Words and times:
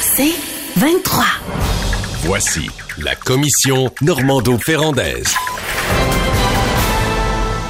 C'est 0.00 0.34
23. 0.76 1.24
Voici 2.24 2.70
la 2.98 3.14
commission 3.16 3.90
Normando-Ferrandaise. 4.02 5.34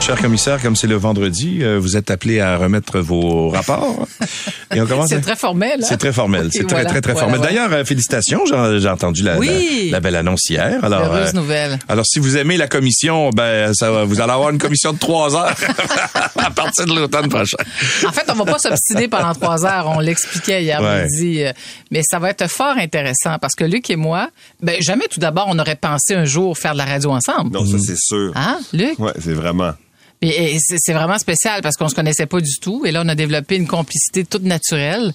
Cher 0.05 0.21
commissaire, 0.21 0.61
comme 0.61 0.77
c'est 0.77 0.87
le 0.87 0.97
vendredi, 0.97 1.61
euh, 1.63 1.79
vous 1.79 1.97
êtes 1.97 2.11
appelé 2.11 2.39
à 2.39 2.59
remettre 2.59 3.01
vos 3.01 3.49
rapports. 3.49 4.07
Et 4.75 4.81
on 4.83 4.87
commence. 4.87 5.09
C'est 5.09 5.23
très 5.23 5.35
formel. 5.35 5.81
Hein? 5.81 5.87
C'est 5.89 5.97
très 5.97 6.13
formel. 6.13 6.51
c'est 6.53 6.67
très, 6.67 6.85
très, 6.85 7.01
très 7.01 7.15
formel. 7.15 7.41
D'ailleurs, 7.41 7.73
euh, 7.73 7.87
félicitations. 7.87 8.43
J'ai 8.45 8.87
entendu 8.87 9.23
la, 9.23 9.39
la, 9.39 10.01
belle 10.01 10.17
annonce 10.17 10.51
hier. 10.51 10.85
Alors, 10.85 11.07
Heureuse 11.07 11.31
euh, 11.31 11.33
nouvelle. 11.33 11.79
Alors, 11.89 12.05
si 12.05 12.19
vous 12.19 12.37
aimez 12.37 12.59
la 12.59 12.69
commission, 12.69 13.31
ben, 13.31 13.73
ça 13.73 14.05
vous 14.05 14.21
allez 14.21 14.33
avoir 14.33 14.51
une 14.51 14.59
commission 14.59 14.93
de 14.93 14.99
trois 14.99 15.35
heures 15.37 15.57
à 16.37 16.51
partir 16.51 16.85
de 16.85 16.93
l'automne 16.93 17.31
prochain. 17.31 17.57
En 18.07 18.13
fait, 18.13 18.27
on 18.29 18.35
va 18.35 18.45
pas 18.45 18.59
s'obstiner 18.59 19.09
pendant 19.09 19.33
trois 19.33 19.65
heures. 19.65 19.87
On 19.89 20.01
l'expliquait 20.01 20.65
hier 20.65 20.83
midi. 20.83 21.45
Mais 21.91 22.03
ça 22.03 22.19
va 22.19 22.29
être 22.29 22.51
fort 22.51 22.77
intéressant 22.77 23.39
parce 23.41 23.55
que 23.55 23.65
Luc 23.65 23.89
et 23.89 23.97
moi, 23.97 24.29
ben, 24.61 24.77
jamais 24.83 25.09
tout 25.09 25.21
d'abord 25.21 25.47
on 25.49 25.59
aurait 25.59 25.77
pensé 25.77 26.15
un 26.15 26.27
jour 26.27 26.59
faire 26.59 26.75
de 26.75 26.79
la 26.79 26.85
radio 26.85 27.11
ensemble. 27.11 27.55
Non, 27.55 27.65
ça 27.65 27.79
c'est 27.79 27.97
sûr. 27.97 28.33
Hein, 28.35 28.59
Luc? 28.75 28.99
Ouais, 28.99 29.15
c'est 29.19 29.33
vraiment. 29.33 29.73
Et, 30.31 30.59
c'est 30.61 30.93
vraiment 30.93 31.19
spécial 31.19 31.61
parce 31.63 31.77
qu'on 31.77 31.89
se 31.89 31.95
connaissait 31.95 32.27
pas 32.27 32.41
du 32.41 32.59
tout. 32.61 32.85
Et 32.87 32.93
là, 32.93 33.03
on 33.05 33.09
a 33.09 33.15
développé 33.15 33.57
une 33.57 33.67
complicité 33.67 34.25
toute 34.25 34.45
naturelle. 34.45 35.13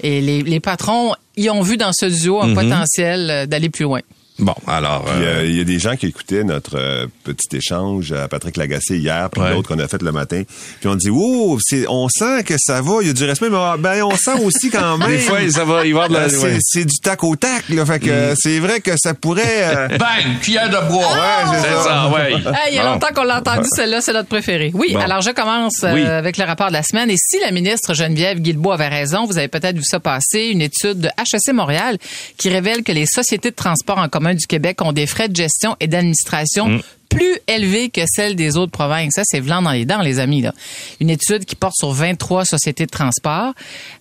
Et 0.00 0.20
les, 0.20 0.60
patrons 0.60 1.14
y 1.36 1.48
ont 1.50 1.62
vu 1.62 1.76
dans 1.76 1.92
ce 1.92 2.06
duo 2.06 2.40
un 2.42 2.48
mhm. 2.48 2.54
potentiel 2.54 3.30
euh, 3.30 3.46
d'aller 3.46 3.70
plus 3.70 3.84
loin. 3.84 4.00
Bon, 4.40 4.54
alors... 4.66 5.04
Euh, 5.08 5.42
il 5.44 5.56
y, 5.56 5.60
a 5.60 5.64
des 5.64 5.78
gens 5.78 5.94
qui 5.94 6.06
écoutaient 6.06 6.42
notre 6.42 6.76
euh, 6.76 7.06
petit 7.22 7.56
échange 7.56 8.10
à 8.10 8.26
Patrick 8.26 8.56
Lagacé 8.56 8.96
hier, 8.96 9.30
puis 9.30 9.40
l'autre 9.40 9.68
qu'on 9.68 9.78
a 9.78 9.86
fait 9.86 10.02
le 10.02 10.10
matin. 10.10 10.42
Puis 10.80 10.88
on 10.88 10.96
dit, 10.96 11.08
oh, 11.08 11.56
on 11.88 12.08
sent 12.08 12.42
que 12.42 12.54
ça 12.58 12.82
va, 12.82 12.94
il 13.02 13.06
y 13.06 13.10
a 13.10 13.12
du 13.12 13.24
respect, 13.24 13.48
mais 13.48 13.58
ah, 13.60 13.76
ben, 13.78 14.02
on 14.02 14.16
sent 14.16 14.42
aussi 14.42 14.70
quand 14.70 14.98
même... 14.98 15.08
des 15.08 15.18
fois, 15.18 15.38
ça 15.48 15.64
va 15.64 15.86
y 15.86 15.92
avoir 15.92 16.08
de 16.08 16.14
la... 16.14 16.22
Euh, 16.22 16.58
c'est 16.60 16.84
du 16.84 16.98
tac 16.98 17.22
au 17.22 17.36
tac, 17.36 17.68
là, 17.68 17.86
fait 17.86 18.00
que 18.00 18.32
mm. 18.32 18.34
c'est 18.36 18.58
vrai 18.58 18.80
que 18.80 18.96
ça 18.96 19.14
pourrait... 19.14 19.88
Bang! 19.98 20.40
Cuillère 20.42 20.68
de 20.68 20.88
bois! 20.88 21.12
ouais, 21.12 21.58
c'est 21.62 21.88
ça. 21.88 22.08
ouais. 22.08 22.34
il 22.70 22.74
y 22.74 22.78
a 22.78 22.84
longtemps 22.84 23.14
qu'on 23.14 23.22
l'a 23.22 23.38
entendu, 23.38 23.68
celle-là, 23.72 24.00
c'est 24.00 24.12
notre 24.12 24.28
préférée. 24.28 24.72
Oui, 24.74 24.96
alors 24.96 25.20
je 25.20 25.30
commence 25.30 25.84
avec 25.84 26.38
le 26.38 26.44
rapport 26.44 26.68
de 26.68 26.72
la 26.72 26.82
semaine. 26.82 27.08
Et 27.08 27.16
si 27.16 27.38
la 27.38 27.52
ministre 27.52 27.94
Geneviève 27.94 28.40
Guilbeault 28.40 28.72
avait 28.72 28.88
raison, 28.88 29.26
vous 29.26 29.38
avez 29.38 29.48
peut-être 29.48 29.76
vu 29.76 29.84
ça 29.84 30.00
passer, 30.00 30.48
une 30.50 30.60
étude 30.60 30.98
de 30.98 31.08
HEC 31.08 31.54
Montréal 31.54 31.98
qui 32.36 32.48
révèle 32.48 32.82
que 32.82 32.90
les 32.90 33.06
sociétés 33.06 33.50
de 33.50 33.56
transport 33.56 33.98
en 33.98 34.08
commun 34.08 34.23
du 34.32 34.46
Québec 34.46 34.80
ont 34.80 34.92
des 34.92 35.06
frais 35.06 35.28
de 35.28 35.36
gestion 35.36 35.76
et 35.80 35.86
d'administration 35.86 36.68
mm. 36.68 36.82
Plus 37.14 37.38
élevés 37.46 37.88
que 37.88 38.00
celles 38.06 38.36
des 38.36 38.56
autres 38.56 38.72
provinces. 38.72 39.12
Ça, 39.14 39.22
c'est 39.24 39.40
vlant 39.40 39.62
dans 39.62 39.70
les 39.70 39.84
dents, 39.84 40.00
les 40.02 40.18
amis. 40.18 40.42
Là. 40.42 40.52
Une 41.00 41.10
étude 41.10 41.44
qui 41.44 41.56
porte 41.56 41.74
sur 41.76 41.92
23 41.92 42.44
sociétés 42.44 42.86
de 42.86 42.90
transport. 42.90 43.52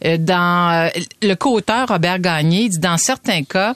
Euh, 0.05 0.17
dans 0.17 0.87
euh, 0.87 0.99
le 1.21 1.35
co-auteur 1.35 1.87
Robert 1.87 2.19
Gagné 2.19 2.69
dit 2.69 2.79
dans 2.79 2.97
certains 2.97 3.43
cas, 3.43 3.75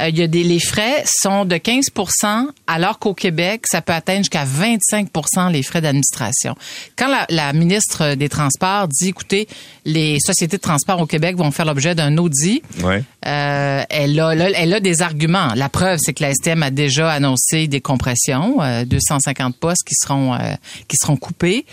euh, 0.00 0.08
il 0.08 0.18
y 0.18 0.22
a 0.22 0.26
des 0.26 0.42
les 0.42 0.60
frais 0.60 1.04
sont 1.06 1.44
de 1.44 1.56
15% 1.56 2.46
alors 2.66 2.98
qu'au 2.98 3.14
Québec, 3.14 3.64
ça 3.70 3.82
peut 3.82 3.92
atteindre 3.92 4.20
jusqu'à 4.20 4.44
25% 4.44 5.50
les 5.50 5.62
frais 5.62 5.80
d'administration. 5.80 6.54
Quand 6.96 7.08
la, 7.08 7.26
la, 7.28 7.52
ministre 7.52 8.14
des 8.14 8.28
Transports 8.28 8.88
dit, 8.88 9.08
écoutez, 9.08 9.46
les 9.84 10.18
sociétés 10.20 10.56
de 10.56 10.62
transport 10.62 11.00
au 11.00 11.06
Québec 11.06 11.36
vont 11.36 11.50
faire 11.50 11.66
l'objet 11.66 11.94
d'un 11.94 12.16
audit, 12.16 12.62
ouais. 12.82 13.04
euh, 13.26 13.82
elle, 13.88 14.18
a, 14.18 14.32
elle 14.32 14.74
a 14.74 14.80
des 14.80 15.02
arguments. 15.02 15.52
La 15.54 15.68
preuve, 15.68 15.98
c'est 16.02 16.14
que 16.14 16.22
la 16.22 16.34
STM 16.34 16.62
a 16.62 16.70
déjà 16.70 17.10
annoncé 17.10 17.68
des 17.68 17.80
compressions, 17.80 18.62
euh, 18.62 18.71
250 18.84 19.56
postes 19.56 19.84
qui 19.86 19.94
seront, 19.94 20.34
euh, 20.34 20.54
qui 20.88 20.96
seront 20.96 21.16
coupés. 21.16 21.64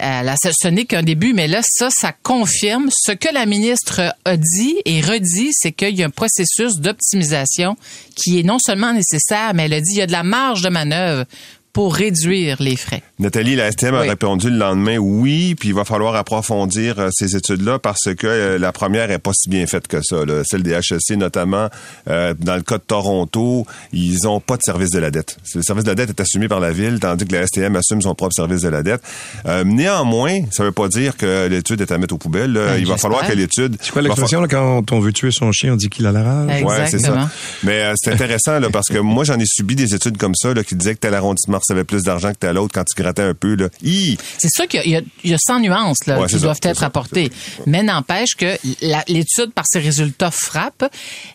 Euh, 0.00 0.22
là, 0.22 0.36
ce 0.38 0.68
n'est 0.68 0.84
qu'un 0.84 1.02
début, 1.02 1.32
mais 1.32 1.48
là, 1.48 1.60
ça, 1.62 1.88
ça 1.90 2.12
confirme 2.12 2.88
ce 2.92 3.10
que 3.12 3.32
la 3.34 3.46
ministre 3.46 4.14
a 4.24 4.36
dit 4.36 4.76
et 4.84 5.00
redit, 5.00 5.50
c'est 5.52 5.72
qu'il 5.72 5.96
y 5.96 6.04
a 6.04 6.06
un 6.06 6.10
processus 6.10 6.76
d'optimisation 6.76 7.76
qui 8.14 8.38
est 8.38 8.44
non 8.44 8.58
seulement 8.60 8.92
nécessaire, 8.92 9.54
mais 9.54 9.64
elle 9.64 9.74
a 9.74 9.80
dit 9.80 9.90
qu'il 9.90 9.98
y 9.98 10.02
a 10.02 10.06
de 10.06 10.12
la 10.12 10.22
marge 10.22 10.62
de 10.62 10.68
manœuvre 10.68 11.24
pour 11.72 11.94
réduire 11.94 12.56
les 12.60 12.76
frais. 12.76 13.02
Nathalie, 13.18 13.56
la 13.56 13.70
STM 13.70 13.94
a 13.94 14.00
répondu 14.00 14.50
le 14.50 14.56
lendemain 14.56 14.96
oui, 14.96 15.54
puis 15.54 15.70
il 15.70 15.74
va 15.74 15.84
falloir 15.84 16.14
approfondir 16.14 16.98
euh, 16.98 17.08
ces 17.12 17.36
études-là 17.36 17.78
parce 17.78 18.14
que 18.16 18.26
euh, 18.26 18.58
la 18.58 18.72
première 18.72 19.10
est 19.10 19.18
pas 19.18 19.32
si 19.34 19.48
bien 19.48 19.66
faite 19.66 19.88
que 19.88 20.00
ça. 20.02 20.16
Celle 20.44 20.62
des 20.62 20.72
HEC 20.72 21.16
notamment, 21.16 21.68
euh, 22.08 22.34
dans 22.38 22.56
le 22.56 22.62
cas 22.62 22.78
de 22.78 22.82
Toronto, 22.82 23.66
ils 23.92 24.26
ont 24.26 24.40
pas 24.40 24.56
de 24.56 24.62
service 24.62 24.90
de 24.90 24.98
la 24.98 25.10
dette. 25.10 25.38
Le 25.54 25.62
service 25.62 25.84
de 25.84 25.90
la 25.90 25.94
dette 25.94 26.10
est 26.10 26.20
assumé 26.20 26.48
par 26.48 26.60
la 26.60 26.72
ville, 26.72 27.00
tandis 27.00 27.26
que 27.26 27.34
la 27.34 27.46
STM 27.46 27.76
assume 27.76 28.02
son 28.02 28.14
propre 28.14 28.34
service 28.34 28.62
de 28.62 28.68
la 28.68 28.82
dette. 28.82 29.02
néanmoins, 29.64 30.40
ça 30.52 30.64
veut 30.64 30.72
pas 30.72 30.88
dire 30.88 31.16
que 31.16 31.48
l'étude 31.48 31.80
est 31.80 31.92
à 31.92 31.98
mettre 31.98 32.14
aux 32.14 32.18
poubelles. 32.18 32.52
Ben, 32.52 32.76
il 32.78 32.86
va 32.86 32.96
falloir 32.96 33.26
que 33.26 33.32
l'étude... 33.32 33.76
C'est 33.80 33.92
quoi 33.92 34.02
l'expression 34.02 34.46
quand 34.48 34.92
on 34.92 35.00
veut 35.00 35.12
tuer 35.12 35.30
son 35.30 35.52
chien, 35.52 35.74
on 35.74 35.76
dit 35.76 35.88
qu'il 35.88 36.06
a 36.06 36.12
la 36.12 36.22
rage? 36.22 36.62
Ouais, 36.62 36.86
c'est 36.86 36.98
ça. 36.98 37.28
Mais 37.62 37.92
c'est 37.96 38.12
intéressant 38.12 38.58
là, 38.58 38.68
parce 38.70 38.88
que 38.88 38.98
moi, 38.98 39.24
j'en 39.24 39.38
ai 39.38 39.46
subi 39.46 39.74
des 39.76 39.94
études 39.94 40.16
comme 40.16 40.34
ça 40.34 40.54
là, 40.54 40.64
qui 40.64 40.74
disaient 40.74 40.94
que 40.94 41.00
tel 41.00 41.14
arrondissement 41.14 41.57
avait 41.70 41.84
plus 41.84 42.02
d'argent 42.02 42.32
que 42.32 42.38
tel 42.38 42.54
l'autre 42.54 42.72
quand 42.74 42.84
tu 42.84 43.00
grattais 43.00 43.22
un 43.22 43.34
peu. 43.34 43.54
Là. 43.54 43.68
C'est 43.82 44.50
sûr 44.50 44.66
qu'il 44.66 44.82
y, 44.86 45.28
y, 45.28 45.34
a 45.34 45.38
100 45.38 45.60
nuances 45.60 46.06
là, 46.06 46.26
qui 46.26 46.36
doivent 46.36 46.60
être 46.62 46.82
apportées. 46.82 47.30
Mais 47.66 47.82
n'empêche 47.82 48.34
que 48.36 48.56
l'étude, 49.08 49.52
par 49.52 49.64
ses 49.66 49.78
résultats, 49.78 50.30
frappe. 50.30 50.84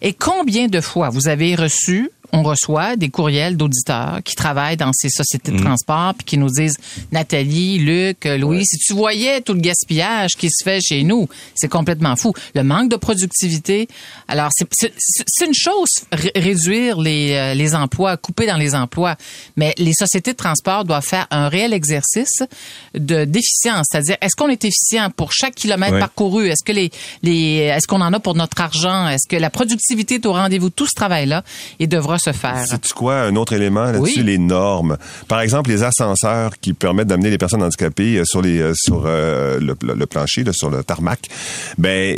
Et 0.02 0.14
combien 0.14 0.68
de 0.68 0.82
fois 0.82 1.10
vous 1.10 1.28
avez 1.28 1.56
reçu 1.56 2.12
on 2.34 2.42
reçoit 2.42 2.96
des 2.96 3.10
courriels 3.10 3.56
d'auditeurs 3.56 4.20
qui 4.26 4.36
travaillent 4.36 4.76
dans 4.76 4.92
ces 4.92 5.10
sociétés 5.10 5.52
de 5.52 5.58
mm. 5.58 5.64
transport 5.64 6.16
puis 6.16 6.26
qui 6.26 6.38
nous 6.38 6.50
disent 6.50 6.78
Nathalie, 7.12 7.78
Luc, 7.78 8.26
Louis, 8.26 8.66
si 8.66 8.78
tu 8.80 8.94
voyais 8.94 9.42
tout 9.42 9.54
le 9.54 9.62
gaspillage 9.62 10.32
qui 10.32 10.50
se 10.50 10.64
fait 10.64 10.82
chez 10.82 11.04
nous, 11.04 11.30
c'est 11.54 11.68
complètement 11.70 12.16
fou. 12.16 12.34
Le 12.56 12.64
manque 12.64 12.90
de 12.90 12.96
productivité. 12.96 13.88
Alors 14.28 14.50
c'est 14.58 15.46
une 15.46 15.54
chose 15.54 15.90
réduire 16.12 17.00
les, 17.00 17.34
euh, 17.34 17.54
les 17.54 17.76
emplois, 17.76 18.18
couper 18.18 18.48
dans 18.48 18.58
les 18.58 18.74
emplois, 18.74 19.16
mais 19.56 19.76
les 19.78 19.94
sociétés 19.94 20.32
de 20.32 20.38
transport 20.38 20.86
doivent 20.86 21.06
faire 21.06 21.28
un 21.30 21.50
réel 21.50 21.72
exercice 21.72 22.42
de 22.96 23.26
d'efficience, 23.26 23.86
c'est-à-dire 23.90 24.18
est-ce 24.22 24.36
qu'on 24.36 24.50
est 24.50 24.66
efficient 24.66 25.10
pour 25.12 25.32
chaque 25.32 25.56
kilomètre 25.56 26.00
parcouru, 26.00 26.48
est-ce 26.48 26.64
que 26.66 26.72
les 26.72 26.90
les 27.22 27.58
est-ce 27.58 27.86
qu'on 27.86 28.02
en 28.02 28.12
a 28.12 28.20
pour 28.20 28.34
notre 28.34 28.60
argent, 28.60 29.08
est-ce 29.08 29.28
que 29.28 29.36
la 29.36 29.52
productivité 29.52 30.16
est 30.16 30.26
au 30.26 30.34
rendez-vous, 30.34 30.72
tout 30.72 30.88
ce 30.88 30.96
travail 30.96 31.28
là 31.28 31.44
et 31.80 31.86
devra 31.86 32.18
se 32.24 32.32
faire. 32.32 32.66
C'est 32.68 32.94
quoi 32.94 33.16
un 33.22 33.36
autre 33.36 33.54
élément 33.54 33.86
là-dessus 33.86 34.24
les 34.24 34.38
normes? 34.38 34.98
Par 35.28 35.42
exemple, 35.42 35.70
les 35.70 35.84
ascenseurs 35.84 36.52
qui 36.60 36.74
permettent 36.74 37.08
d'amener 37.08 37.30
les 37.30 37.38
personnes 37.38 37.64
handicapées 37.64 38.18
euh, 38.18 38.24
sur 38.26 38.42
les 38.42 38.60
euh, 38.60 38.74
sur 38.76 39.04
euh, 39.06 39.60
le, 39.60 40.06
plancher, 40.06 40.44
sur 40.52 40.70
le 40.70 40.84
tarmac. 40.84 41.20
Ben 41.78 42.18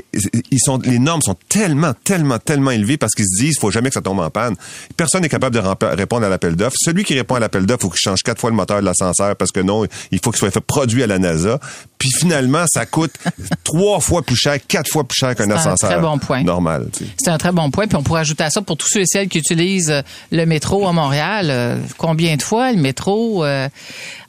ils 0.52 0.60
sont 0.60 0.80
les 0.84 1.00
normes 1.00 1.22
sont 1.22 1.36
tellement 1.50 1.94
tellement 2.04 2.40
tellement 2.40 2.72
élevées 2.72 2.98
parce 2.98 3.14
qu'ils 3.14 3.28
se 3.28 3.42
disent 3.42 3.58
faut 3.60 3.72
jamais 3.72 3.90
que 3.90 3.96
ça 3.96 4.02
tombe 4.02 4.20
en 4.20 4.30
panne. 4.30 4.56
Personne 4.98 5.22
n'est 5.22 5.30
capable 5.30 5.56
de 5.56 5.62
répondre 5.96 6.26
à 6.26 6.30
l'appel 6.30 6.56
d'offres. 6.56 6.78
Celui 6.80 7.04
qui 7.04 7.16
répond 7.16 7.36
à 7.36 7.40
l'appel 7.40 7.66
d'offres, 7.66 7.84
faut 7.84 7.90
qu'il 7.90 8.00
change 8.00 8.22
quatre 8.24 8.40
fois 8.40 8.50
le 8.50 8.56
moteur 8.56 8.80
de 8.80 8.86
l'ascenseur 8.86 9.36
parce 9.36 9.52
que 9.52 9.60
non, 9.60 9.86
il 10.12 10.20
faut 10.24 10.32
qu'il 10.32 10.40
soit 10.40 10.52
fait 10.52 10.62
produit 10.62 11.04
à 11.04 11.08
la 11.08 11.20
NASA. 11.20 11.60
Puis 11.98 12.12
finalement, 12.12 12.66
ça 12.68 12.86
coûte 12.86 13.14
trois 13.64 14.00
fois 14.00 14.22
plus 14.22 14.36
cher, 14.36 14.58
quatre 14.68 14.90
fois 14.92 15.04
plus 15.04 15.18
cher 15.18 15.36
qu'un 15.36 15.50
ascenseur. 15.50 15.76
C'est 15.80 15.86
un 15.86 15.90
très 15.90 16.02
bon 16.02 16.18
point. 16.18 16.44
Normal. 16.44 16.90
C'est 17.18 17.30
un 17.30 17.38
très 17.38 17.52
bon 17.52 17.72
point. 17.72 17.88
Puis 17.88 17.96
on 17.96 18.04
pourrait 18.04 18.22
ajouter 18.22 18.44
à 18.44 18.50
ça 18.50 18.62
pour 18.62 18.78
tous 18.78 18.88
ceux 18.88 19.02
et 19.02 19.06
celles 19.06 19.30
qui 19.30 19.40
utilisent 19.40 20.04
le 20.32 20.46
métro 20.46 20.88
à 20.88 20.92
Montréal, 20.92 21.48
euh, 21.50 21.78
combien 21.98 22.36
de 22.36 22.42
fois 22.42 22.72
le 22.72 22.80
métro 22.80 23.44
euh, 23.46 23.70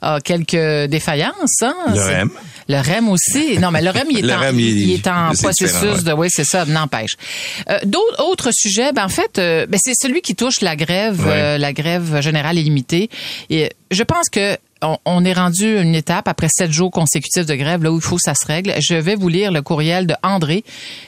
a 0.01 0.19
quelques 0.21 0.89
défaillances? 0.89 1.61
Hein? 1.61 1.75
Le 1.93 1.99
REM. 2.01 2.29
Le 2.69 2.79
REM 2.79 3.09
aussi. 3.09 3.59
Non, 3.59 3.71
mais 3.71 3.81
le 3.81 3.89
REM, 3.89 4.07
il 4.09 4.29
est 4.29 4.33
en, 4.33 4.53
il, 4.53 4.91
est 4.91 5.07
en 5.07 5.31
processus 5.33 6.03
de... 6.03 6.13
Oui, 6.13 6.27
c'est 6.29 6.43
ça, 6.43 6.65
n'empêche. 6.65 7.15
Euh, 7.69 7.79
D'autres 7.85 8.49
sujets, 8.51 8.91
ben, 8.91 9.05
en 9.05 9.09
fait, 9.09 9.39
euh, 9.39 9.65
ben, 9.67 9.79
c'est 9.81 9.93
celui 9.99 10.21
qui 10.21 10.35
touche 10.35 10.61
la 10.61 10.75
grève, 10.75 11.25
la 11.27 11.73
grève 11.73 12.21
générale 12.21 12.57
illimitée. 12.57 13.09
Et 13.49 13.71
je 13.91 14.03
pense 14.03 14.29
que 14.29 14.57
on, 14.81 15.25
est 15.25 15.33
rendu 15.33 15.81
une 15.81 15.95
étape 15.95 16.27
après 16.27 16.49
sept 16.49 16.71
jours 16.71 16.91
consécutifs 16.91 17.45
de 17.45 17.55
grève, 17.55 17.83
là 17.83 17.91
où 17.91 17.95
il 17.95 18.01
faut 18.01 18.17
que 18.17 18.21
ça 18.21 18.35
se 18.35 18.45
règle. 18.45 18.73
Je 18.79 18.95
vais 18.95 19.15
vous 19.15 19.27
lire 19.27 19.51
le 19.51 19.61
courriel 19.61 20.05
de 20.05 20.15
André, 20.23 20.63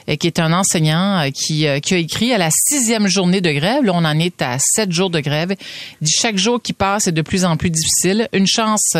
euh, 0.08 0.16
qui 0.16 0.26
est 0.26 0.40
un 0.40 0.52
enseignant 0.52 1.20
euh, 1.20 1.30
qui, 1.30 1.66
euh, 1.66 1.78
qui 1.78 1.94
a 1.94 1.98
écrit 1.98 2.32
à 2.32 2.38
la 2.38 2.50
sixième 2.50 3.06
journée 3.06 3.40
de 3.40 3.50
grève. 3.52 3.84
Là, 3.84 3.92
on 3.94 4.04
en 4.04 4.18
est 4.18 4.42
à 4.42 4.56
sept 4.58 4.90
jours 4.92 5.10
de 5.10 5.20
grève. 5.20 5.54
Il 6.00 6.04
dit 6.04 6.12
chaque 6.12 6.36
jour 6.36 6.60
qui 6.60 6.72
passe 6.72 7.06
est 7.06 7.12
de 7.12 7.22
plus 7.22 7.44
en 7.44 7.56
plus 7.56 7.70
difficile. 7.70 8.28
Une 8.32 8.46
chance, 8.46 8.96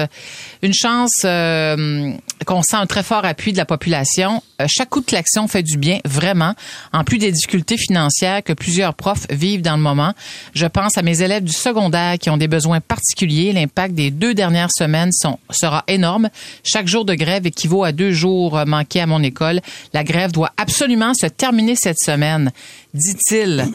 une 0.63 0.75
chance 0.75 1.21
qu'on 1.23 2.63
sent 2.63 2.77
un 2.77 2.87
très 2.87 3.03
fort 3.03 3.25
appui 3.25 3.53
de 3.53 3.59
la 3.59 3.67
population. 3.67 4.43
chaque 4.67 4.89
coup 4.89 5.01
de 5.01 5.07
klaxon 5.07 5.49
fait 5.49 5.63
du 5.63 5.79
bien, 5.79 5.99
vraiment. 6.05 6.55
En 6.93 7.05
plus 7.05 7.19
des 7.19 7.33
difficultés 7.33 7.77
financières 7.77 8.43
que 8.43 8.53
plusieurs 8.53 8.95
profs 8.95 9.27
vivent 9.31 9.63
dans 9.63 9.77
le 9.77 9.83
moment. 9.83 10.13
Je 10.55 10.67
pense 10.67 10.97
à 10.97 11.03
mes 11.03 11.23
élèves 11.23 11.45
du 11.45 11.53
secondaire 11.53 12.19
qui 12.19 12.31
ont 12.31 12.37
des 12.37 12.49
besoins 12.49 12.81
particuliers. 12.81 13.53
L'impact 13.53 13.95
des 13.95 14.11
deux 14.11 14.35
dernières 14.35 14.60
semaine 14.69 15.13
sont, 15.13 15.39
sera 15.51 15.85
énorme. 15.89 16.29
Chaque 16.65 16.89
jour 16.89 17.05
de 17.05 17.15
grève 17.15 17.47
équivaut 17.47 17.85
à 17.85 17.93
deux 17.93 18.13
jours 18.13 18.61
manqués 18.67 19.01
à 19.01 19.07
mon 19.07 19.23
école. 19.23 19.61
La 19.93 20.05
grève 20.05 20.33
doit 20.33 20.53
absolument 20.57 21.15
se 21.15 21.27
terminer 21.27 21.77
cette 21.77 21.99
semaine, 21.99 22.51
dit-il. 22.93 23.67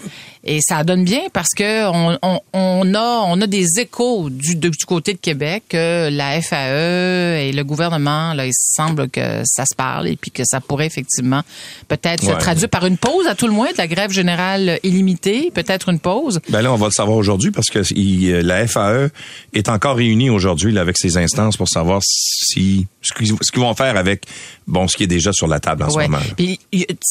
Et 0.47 0.59
ça 0.61 0.83
donne 0.83 1.03
bien 1.03 1.21
parce 1.33 1.55
que 1.55 1.89
on, 1.89 2.19
on, 2.21 2.39
on 2.53 2.93
a 2.93 3.23
on 3.27 3.41
a 3.41 3.47
des 3.47 3.79
échos 3.79 4.29
du, 4.29 4.55
du 4.55 4.69
côté 4.85 5.13
de 5.13 5.17
Québec 5.17 5.63
que 5.69 6.09
la 6.11 6.39
FAE 6.39 7.47
et 7.47 7.51
le 7.51 7.63
gouvernement 7.63 8.33
là 8.35 8.45
il 8.45 8.53
semble 8.53 9.09
que 9.09 9.41
ça 9.43 9.65
se 9.65 9.73
parle 9.75 10.07
et 10.07 10.15
puis 10.15 10.29
que 10.29 10.43
ça 10.45 10.61
pourrait 10.61 10.85
effectivement 10.85 11.41
peut-être 11.87 12.23
se 12.23 12.31
traduire 12.31 12.69
par 12.69 12.85
une 12.85 12.97
pause 12.97 13.25
à 13.27 13.33
tout 13.33 13.47
le 13.47 13.53
moins 13.53 13.71
de 13.71 13.77
la 13.77 13.87
grève 13.87 14.11
générale 14.11 14.79
illimitée, 14.83 15.51
peut-être 15.51 15.89
une 15.89 15.99
pause. 15.99 16.39
Ben 16.49 16.61
là 16.61 16.71
on 16.71 16.77
va 16.77 16.87
le 16.87 16.91
savoir 16.91 17.17
aujourd'hui 17.17 17.49
parce 17.49 17.71
que 17.71 17.79
il, 17.95 18.29
la 18.41 18.67
FAE 18.67 19.09
est 19.53 19.67
encore 19.67 19.95
réunie 19.95 20.29
aujourd'hui 20.29 20.77
avec 20.77 20.97
ses 20.99 21.17
instances 21.17 21.57
pour 21.57 21.69
savoir 21.69 22.01
si 22.03 22.85
ce 23.05 23.51
qu'ils 23.51 23.61
vont 23.61 23.73
faire 23.73 23.97
avec 23.97 24.25
bon 24.67 24.87
ce 24.87 24.97
qui 24.97 25.03
est 25.03 25.07
déjà 25.07 25.31
sur 25.31 25.47
la 25.47 25.59
table 25.59 25.83
en 25.83 25.89
ce 25.89 25.99
moment. 25.99 26.19
Puis, 26.35 26.59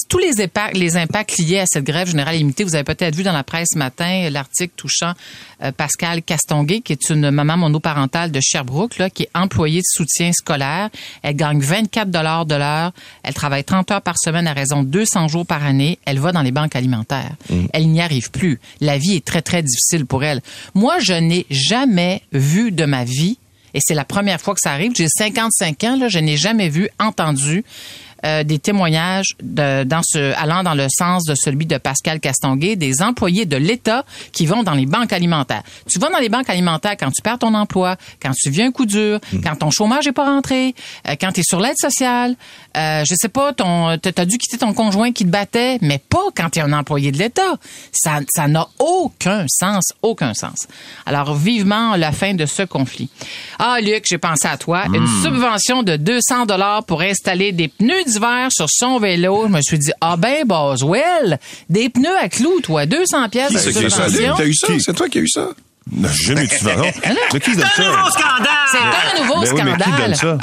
tous 0.08 0.19
les 0.19 0.41
impacts 0.41 0.76
les 0.76 0.96
impacts 0.96 1.38
liés 1.38 1.61
à 1.61 1.67
cette 1.67 1.85
grève 1.85 2.08
générale 2.08 2.37
illimitée, 2.37 2.64
vous 2.64 2.75
avez 2.75 2.85
peut-être 2.85 3.14
vu 3.14 3.23
dans 3.23 3.32
la 3.32 3.44
presse 3.44 3.69
ce 3.73 3.79
matin 3.79 4.29
l'article 4.31 4.73
touchant 4.76 5.12
euh, 5.62 5.73
Pascal 5.73 6.23
Castonguay, 6.23 6.81
qui 6.81 6.93
est 6.93 7.11
une 7.11 7.31
maman 7.31 7.56
monoparentale 7.56 8.31
de 8.31 8.41
Sherbrooke, 8.41 8.99
là, 8.99 9.11
qui 9.11 9.25
est 9.25 9.31
employée 9.35 9.81
de 9.81 9.87
soutien 9.87 10.32
scolaire. 10.32 10.91
Elle 11.23 11.37
gagne 11.37 11.61
24 11.61 12.11
dollars 12.11 12.46
de 12.46 12.55
l'heure. 12.55 12.93
Elle 13.23 13.35
travaille 13.35 13.64
30 13.64 13.91
heures 13.93 14.02
par 14.02 14.19
semaine 14.19 14.46
à 14.46 14.52
raison 14.52 14.82
de 14.82 14.88
200 14.88 15.29
jours 15.29 15.46
par 15.46 15.64
année. 15.64 15.99
Elle 16.05 16.19
va 16.19 16.32
dans 16.32 16.43
les 16.43 16.52
banques 16.52 16.76
alimentaires. 16.76 17.35
Mm. 17.50 17.67
Elle 17.73 17.88
n'y 17.88 18.00
arrive 18.00 18.31
plus. 18.31 18.61
La 18.81 18.99
vie 18.99 19.17
est 19.17 19.25
très, 19.25 19.43
très 19.43 19.62
difficile 19.62 20.06
pour 20.06 20.25
elle. 20.25 20.43
Moi, 20.75 20.99
je 21.00 21.14
n'ai 21.14 21.46
jamais 21.50 22.23
vu 22.32 22.73
de 22.73 22.85
ma 22.85 23.05
vie 23.05 23.38
et 23.75 23.81
c'est 23.81 23.94
la 23.94 24.05
première 24.05 24.41
fois 24.41 24.55
que 24.55 24.61
ça 24.61 24.73
arrive. 24.73 24.93
J'ai 24.94 25.09
55 25.09 25.85
ans, 25.85 25.97
là, 25.97 26.09
je 26.09 26.19
n'ai 26.19 26.37
jamais 26.37 26.69
vu, 26.69 26.88
entendu 26.99 27.65
euh, 28.25 28.43
des 28.43 28.59
témoignages 28.59 29.37
de, 29.43 29.85
dans 29.85 30.00
ce, 30.03 30.35
allant 30.41 30.62
dans 30.62 30.75
le 30.75 30.87
sens 30.88 31.25
de 31.25 31.35
celui 31.35 31.67
de 31.67 31.76
Pascal 31.76 32.21
Castonguay, 32.21 32.75
des 32.75 33.03
employés 33.03 33.44
de 33.44 33.56
l'État 33.56 34.05
qui 34.32 34.47
vont 34.47 34.62
dans 34.62 34.73
les 34.73 34.87
banques 34.87 35.12
alimentaires. 35.12 35.62
Tu 35.88 35.99
vas 35.99 36.09
dans 36.09 36.19
les 36.19 36.31
banques 36.31 36.49
alimentaires 36.49 36.97
quand 36.99 37.11
tu 37.11 37.21
perds 37.21 37.41
ton 37.41 37.53
emploi, 37.53 37.97
quand 38.23 38.32
tu 38.35 38.49
viens 38.49 38.69
un 38.69 38.73
coup 38.73 38.87
dur, 38.87 39.21
hmm. 39.32 39.41
quand 39.43 39.56
ton 39.56 39.71
chômage 39.71 40.06
est 40.06 40.12
pas 40.12 40.25
rentré, 40.25 40.75
euh, 41.06 41.17
quand 41.21 41.32
tu 41.32 41.41
es 41.41 41.43
sur 41.43 41.61
l'aide 41.61 41.76
sociale, 41.76 42.35
euh, 42.76 43.05
je 43.06 43.15
sais 43.15 43.29
pas, 43.29 43.53
ton 43.53 43.99
t'as 43.99 44.25
dû 44.25 44.38
quitter 44.38 44.56
ton 44.59 44.73
conjoint 44.73 45.12
qui 45.12 45.25
te 45.25 45.31
battait, 45.31 45.79
mais 45.82 45.99
pas 45.99 46.25
quand 46.35 46.49
tu 46.50 46.61
es 46.61 46.62
un 46.62 46.73
employé 46.73 47.12
de 47.12 47.19
l'État. 47.19 47.59
Ça 47.93 48.20
ça 48.35 48.49
n'a 48.49 48.67
aucun 48.79 49.44
sens, 49.49 49.93
aucun 50.03 50.32
sens. 50.32 50.67
Alors 51.05 51.35
vivement 51.35 51.97
la 51.97 52.12
fin 52.12 52.32
de 52.32 52.47
ce 52.47 52.62
conflit. 52.62 53.11
Ah 53.59 53.79
Luc, 53.82 54.06
j'ai 54.09 54.19
pensé 54.19 54.49
à 54.49 54.56
toi, 54.56 54.87
une 54.87 55.03
hmm. 55.03 55.23
subvention 55.23 55.82
de 55.82 55.97
200 55.97 56.47
dollars 56.47 56.85
pour 56.85 57.03
installer 57.03 57.53
des 57.53 57.69
pneus 57.69 58.14
sur 58.51 58.67
son 58.71 58.99
vélo. 58.99 59.45
Je 59.47 59.53
me 59.53 59.61
suis 59.61 59.79
dit, 59.79 59.93
ah 60.01 60.17
ben, 60.17 60.45
Boswell, 60.47 61.39
des 61.69 61.89
pneus 61.89 62.17
à 62.21 62.29
clous, 62.29 62.61
toi, 62.63 62.87
200 62.87 63.29
pièces 63.29 63.53
de 63.53 63.59
subvention. 63.59 64.35
T'as 64.37 64.47
eu 64.47 64.55
ça? 64.55 64.67
C'est 64.79 64.95
toi 64.95 65.09
qui 65.09 65.19
as 65.19 65.23
eu 65.23 65.29
ça? 65.29 65.51
Jamais 65.93 66.47
tu 66.47 66.65
vas. 66.65 66.77
Mais 67.33 67.41
qui 67.41 67.55
donne 67.55 67.61
ça? 67.61 67.71
C'est 67.77 67.83
un 67.83 67.97
nouveau 67.97 68.11
scandale! 68.11 68.49
C'est 68.71 68.79
un 68.79 69.23
nouveau 69.23 69.41
ben 69.41 69.47
scandale. 69.47 69.67
Oui, 69.67 69.73
mais 69.77 69.85
qui 69.85 70.01
donne 70.01 70.15
ça? 70.15 70.39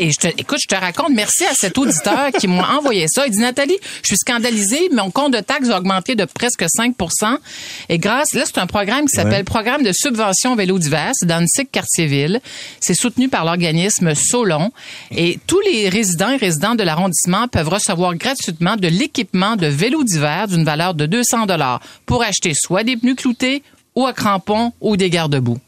je 0.00 0.16
te, 0.16 0.26
écoute, 0.38 0.58
je 0.60 0.66
te 0.66 0.74
raconte, 0.74 1.10
merci 1.10 1.44
à 1.44 1.52
cet 1.54 1.76
auditeur 1.76 2.32
qui 2.32 2.48
m'a 2.48 2.68
envoyé 2.78 3.06
ça. 3.08 3.26
Il 3.26 3.32
dit, 3.32 3.38
Nathalie, 3.38 3.76
je 4.02 4.08
suis 4.08 4.16
scandalisé, 4.16 4.88
mon 4.92 5.10
compte 5.10 5.34
de 5.34 5.40
taxes 5.40 5.68
a 5.68 5.78
augmenté 5.78 6.14
de 6.14 6.24
presque 6.24 6.62
5% 6.62 7.36
Et 7.90 7.98
grâce, 7.98 8.32
là, 8.34 8.44
c'est 8.46 8.58
un 8.58 8.66
programme 8.66 9.06
qui 9.06 9.14
s'appelle 9.14 9.44
Programme 9.44 9.82
de 9.82 9.92
subvention 9.92 10.56
vélo 10.56 10.78
divers 10.78 11.12
dans 11.22 11.40
le 11.40 11.64
Quartier-Ville. 11.64 12.40
C'est 12.80 12.94
soutenu 12.94 13.28
par 13.28 13.44
l'organisme 13.44 14.14
Solon. 14.14 14.72
Et 15.10 15.38
tous 15.46 15.60
les 15.60 15.88
résidents 15.88 16.30
et 16.30 16.36
résidents 16.36 16.74
de 16.74 16.82
l'arrondissement 16.82 17.46
peuvent 17.48 17.68
recevoir 17.68 18.14
gratuitement 18.14 18.76
de 18.76 18.88
l'équipement 18.88 19.56
de 19.56 19.66
vélo 19.66 20.02
divers 20.02 20.48
d'une 20.48 20.64
valeur 20.64 20.94
de 20.94 21.06
200 21.06 21.46
dollars 21.46 21.80
pour 22.06 22.22
acheter 22.22 22.52
soit 22.54 22.84
des 22.84 22.96
pneus 22.96 23.14
cloutés 23.14 23.62
ou 23.98 24.06
à 24.06 24.12
crampons 24.12 24.72
ou 24.80 24.96
des 24.96 25.10
garde-boue. 25.10 25.58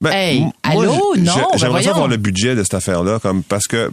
Ben, 0.00 0.10
hey, 0.12 0.46
allô? 0.64 1.14
Non, 1.16 1.34
ben 1.52 1.58
J'aimerais 1.58 1.84
savoir 1.84 2.08
le 2.08 2.16
budget 2.16 2.56
de 2.56 2.64
cette 2.64 2.74
affaire-là, 2.74 3.20
comme 3.20 3.44
parce 3.44 3.68
que 3.68 3.92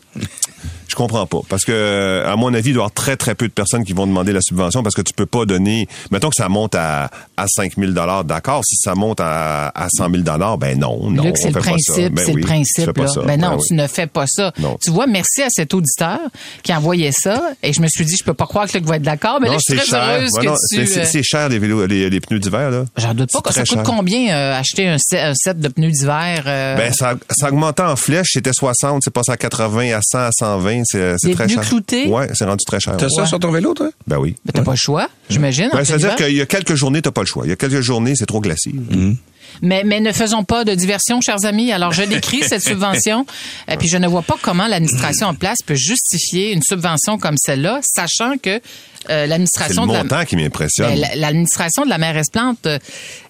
comprends 0.97 1.27
pas. 1.27 1.41
Parce 1.47 1.63
que, 1.63 2.23
à 2.25 2.35
mon 2.35 2.53
avis, 2.53 2.69
il 2.69 2.73
doit 2.73 2.81
y 2.81 2.85
avoir 2.85 2.91
très, 2.91 3.15
très 3.15 3.35
peu 3.35 3.47
de 3.47 3.53
personnes 3.53 3.83
qui 3.83 3.93
vont 3.93 4.07
demander 4.07 4.33
la 4.33 4.41
subvention 4.41 4.83
parce 4.83 4.95
que 4.95 5.01
tu 5.01 5.13
peux 5.13 5.25
pas 5.25 5.45
donner, 5.45 5.87
mettons 6.11 6.29
que 6.29 6.35
ça 6.35 6.49
monte 6.49 6.75
à, 6.75 7.09
à 7.37 7.47
5 7.47 7.73
000 7.77 7.91
d'accord. 8.23 8.63
Si 8.65 8.75
ça 8.75 8.95
monte 8.95 9.19
à, 9.21 9.69
à 9.69 9.87
100 9.89 10.09
000 10.09 10.23
ben 10.57 10.79
non, 10.79 11.09
non. 11.09 11.31
c'est 11.35 11.51
le 11.51 11.59
principe, 11.59 12.13
ben 12.13 12.25
c'est 12.25 12.33
le 12.33 12.41
principe, 12.41 12.97
là. 12.97 13.05
Ben 13.25 13.39
non, 13.39 13.51
ben 13.51 13.59
tu 13.65 13.73
ne 13.75 13.87
fais 13.87 14.07
pas 14.07 14.25
ça. 14.27 14.51
Tu 14.81 14.89
vois, 14.89 15.07
merci 15.07 15.43
à 15.43 15.49
cet 15.49 15.73
auditeur 15.73 16.19
qui 16.63 16.73
envoyait 16.73 17.11
ça 17.11 17.41
et 17.61 17.73
je 17.73 17.81
me 17.81 17.87
suis 17.87 18.05
dit, 18.05 18.15
je 18.17 18.23
peux 18.23 18.33
pas 18.33 18.47
croire 18.47 18.67
que 18.67 18.77
Luc 18.77 18.85
va 18.85 18.95
être 18.95 19.03
d'accord, 19.03 19.39
mais 19.39 19.49
là, 19.49 19.57
je 19.57 19.75
suis 19.75 19.89
très 19.89 19.97
heureuse 19.97 20.31
que 20.31 20.75
tu... 20.75 20.79
Euh, 20.81 21.03
c'est 21.05 21.23
cher, 21.23 21.49
les 21.49 21.59
vélos, 21.59 21.85
les, 21.85 22.19
pneus 22.19 22.39
d'hiver, 22.39 22.71
là. 22.71 22.85
J'en 22.97 23.13
doute 23.13 23.29
pas. 23.31 23.51
Ça 23.51 23.63
coûte 23.63 23.83
combien, 23.85 24.35
euh, 24.35 24.59
acheter 24.59 24.87
un 24.87 24.97
set, 24.97 25.59
de 25.59 25.67
pneus 25.67 25.91
d'hiver? 25.91 26.43
Euh? 26.47 26.75
Ben, 26.75 26.91
ça, 26.91 27.15
ça 27.29 27.49
augmentait 27.49 27.83
en 27.83 27.95
flèche. 27.95 28.29
C'était 28.33 28.53
60, 28.53 29.03
c'est 29.03 29.13
passé 29.13 29.31
à 29.31 29.37
80, 29.37 29.95
à 29.95 30.01
100, 30.01 30.17
à 30.17 30.29
120. 30.31 30.83
C'est 30.87 31.33
très 31.33 31.47
cher. 31.47 31.61
cloutés? 31.61 32.07
Ouais, 32.07 32.29
c'est 32.33 32.45
rendu 32.45 32.63
très 32.65 32.79
cher. 32.79 32.95
T'as 32.97 33.09
ça 33.09 33.25
sur 33.25 33.39
ton 33.39 33.51
vélo, 33.51 33.73
toi? 33.73 33.89
Ben 34.07 34.17
oui. 34.17 34.35
Mais 34.45 34.51
t'as 34.53 34.63
pas 34.63 34.71
le 34.71 34.77
choix, 34.77 35.09
j'imagine. 35.29 35.69
Ben, 35.71 35.83
C'est-à-dire 35.83 36.15
qu'il 36.15 36.35
y 36.35 36.41
a 36.41 36.45
quelques 36.45 36.75
journées, 36.75 37.01
t'as 37.01 37.11
pas 37.11 37.21
le 37.21 37.27
choix. 37.27 37.45
Il 37.45 37.49
y 37.49 37.53
a 37.53 37.55
quelques 37.55 37.81
journées, 37.81 38.15
c'est 38.15 38.25
trop 38.25 38.41
glacé. 38.41 38.71
Mm-hmm. 38.71 39.15
Mais, 39.61 39.83
mais 39.85 39.99
ne 39.99 40.11
faisons 40.11 40.43
pas 40.43 40.63
de 40.63 40.73
diversion, 40.73 41.21
chers 41.21 41.45
amis. 41.45 41.71
Alors, 41.71 41.91
je 41.91 42.03
décris 42.03 42.43
cette 42.43 42.63
subvention, 42.67 43.25
et 43.67 43.77
puis 43.77 43.87
je 43.87 43.97
ne 43.97 44.07
vois 44.07 44.21
pas 44.21 44.35
comment 44.41 44.67
l'administration 44.67 45.27
en 45.27 45.35
place 45.35 45.57
peut 45.65 45.75
justifier 45.75 46.51
une 46.51 46.61
subvention 46.61 47.17
comme 47.17 47.35
celle-là, 47.37 47.79
sachant 47.83 48.37
que 48.37 48.61
euh, 49.09 49.25
l'administration 49.25 49.87
de 49.87 49.93
la... 49.93 50.25
qui 50.25 50.35
m'impressionne. 50.35 50.99
Ben, 50.99 51.09
l'administration 51.15 51.85
de 51.85 51.89
la 51.89 51.97
mairesse 51.97 52.29
Plante 52.29 52.65
euh, 52.65 52.77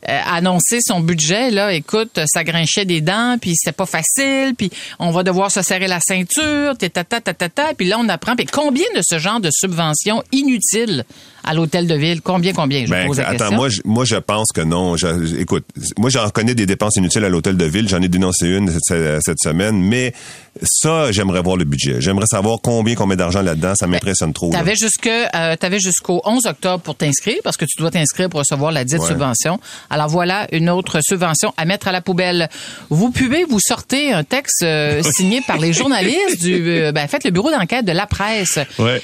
a 0.08 0.36
annoncé 0.36 0.80
son 0.82 1.02
budget 1.02 1.52
là, 1.52 1.74
écoute, 1.74 2.20
ça 2.26 2.44
grinchait 2.44 2.86
des 2.86 3.02
dents, 3.02 3.38
puis 3.40 3.54
c'est 3.56 3.74
pas 3.74 3.86
facile, 3.86 4.56
puis 4.58 4.72
on 4.98 5.12
va 5.12 5.24
devoir 5.24 5.52
se 5.52 5.62
serrer 5.62 5.88
la 5.88 6.00
ceinture, 6.00 6.78
ta 6.78 6.90
ta 6.90 7.04
ta 7.04 7.34
ta 7.34 7.50
ta, 7.50 7.74
puis 7.76 7.88
là 7.88 7.98
on 8.00 8.10
apprend 8.10 8.36
puis 8.36 8.46
combien 8.46 8.86
de 8.96 9.02
ce 9.04 9.20
genre 9.20 9.40
de 9.40 9.50
subventions 9.52 10.24
inutiles 10.32 11.06
à 11.44 11.54
l'hôtel 11.54 11.88
de 11.88 11.96
ville, 11.96 12.22
combien 12.22 12.54
combien? 12.54 12.86
Je 12.86 12.90
ben, 12.90 13.08
pose 13.08 13.18
la 13.18 13.30
attends, 13.30 13.52
moi 13.52 13.70
je, 13.70 13.82
moi 13.86 14.06
je 14.06 14.16
pense 14.16 14.48
que 14.54 14.62
non, 14.62 14.96
écoute, 15.40 15.66
moi 15.98 16.10
j'en 16.10 16.30
connais 16.30 16.56
des 16.56 16.66
dépenses 16.66 16.96
inutiles 16.98 17.26
à 17.26 17.30
l'hôtel 17.30 17.58
de 17.58 17.66
ville, 17.66 17.88
j'en 17.90 18.02
ai 18.02 18.08
dénoncé 18.08 18.48
une 18.48 18.70
cette, 18.70 19.24
cette 19.24 19.40
semaine, 19.40 19.82
mais 19.82 20.14
ça, 20.64 21.12
j'aimerais 21.12 21.42
voir 21.42 21.58
le 21.58 21.66
budget. 21.66 22.00
J'aimerais 22.00 22.26
savoir 22.26 22.60
combien 22.62 22.96
qu'on 22.96 23.06
met 23.06 23.16
d'argent 23.16 23.42
là-dedans. 23.42 23.74
Ça 23.76 23.86
ben, 23.86 23.94
m'impressionne 23.94 24.34
trop. 24.34 24.52
T'avais 24.52 24.76
jusque, 24.76 25.08
euh, 25.08 25.56
jusqu'au 25.80 26.22
11 26.26 26.46
octobre 26.46 26.82
pour 26.84 26.96
t'inscrire 26.96 27.38
parce 27.44 27.58
que 27.58 27.66
tu 27.66 27.78
dois 27.80 27.92
t'inscrire 27.92 28.30
pour 28.30 28.40
recevoir 28.40 28.72
la 28.72 28.84
dite 28.84 29.02
subvention. 29.02 29.60
Alors 29.90 30.08
voilà 30.08 30.48
une 30.52 30.70
autre 30.70 31.00
subvention 31.02 31.54
à 31.58 31.66
mettre 31.66 31.88
à 31.88 31.92
la 31.92 32.02
poubelle. 32.02 32.50
Vous 32.90 33.12
pouvez 33.12 33.44
vous 33.44 33.60
sortir 33.60 34.18
un 34.18 34.24
texte 34.24 34.64
euh, 34.64 35.02
signé 35.16 35.42
par 35.42 35.58
les 35.58 35.74
journalistes 35.74 36.42
du, 36.42 36.70
euh, 36.70 36.92
ben, 36.92 37.08
fait 37.08 37.24
le 37.24 37.32
bureau 37.32 37.52
d'enquête 37.52 37.86
de 37.86 37.92
la 37.92 38.08
presse 38.08 38.60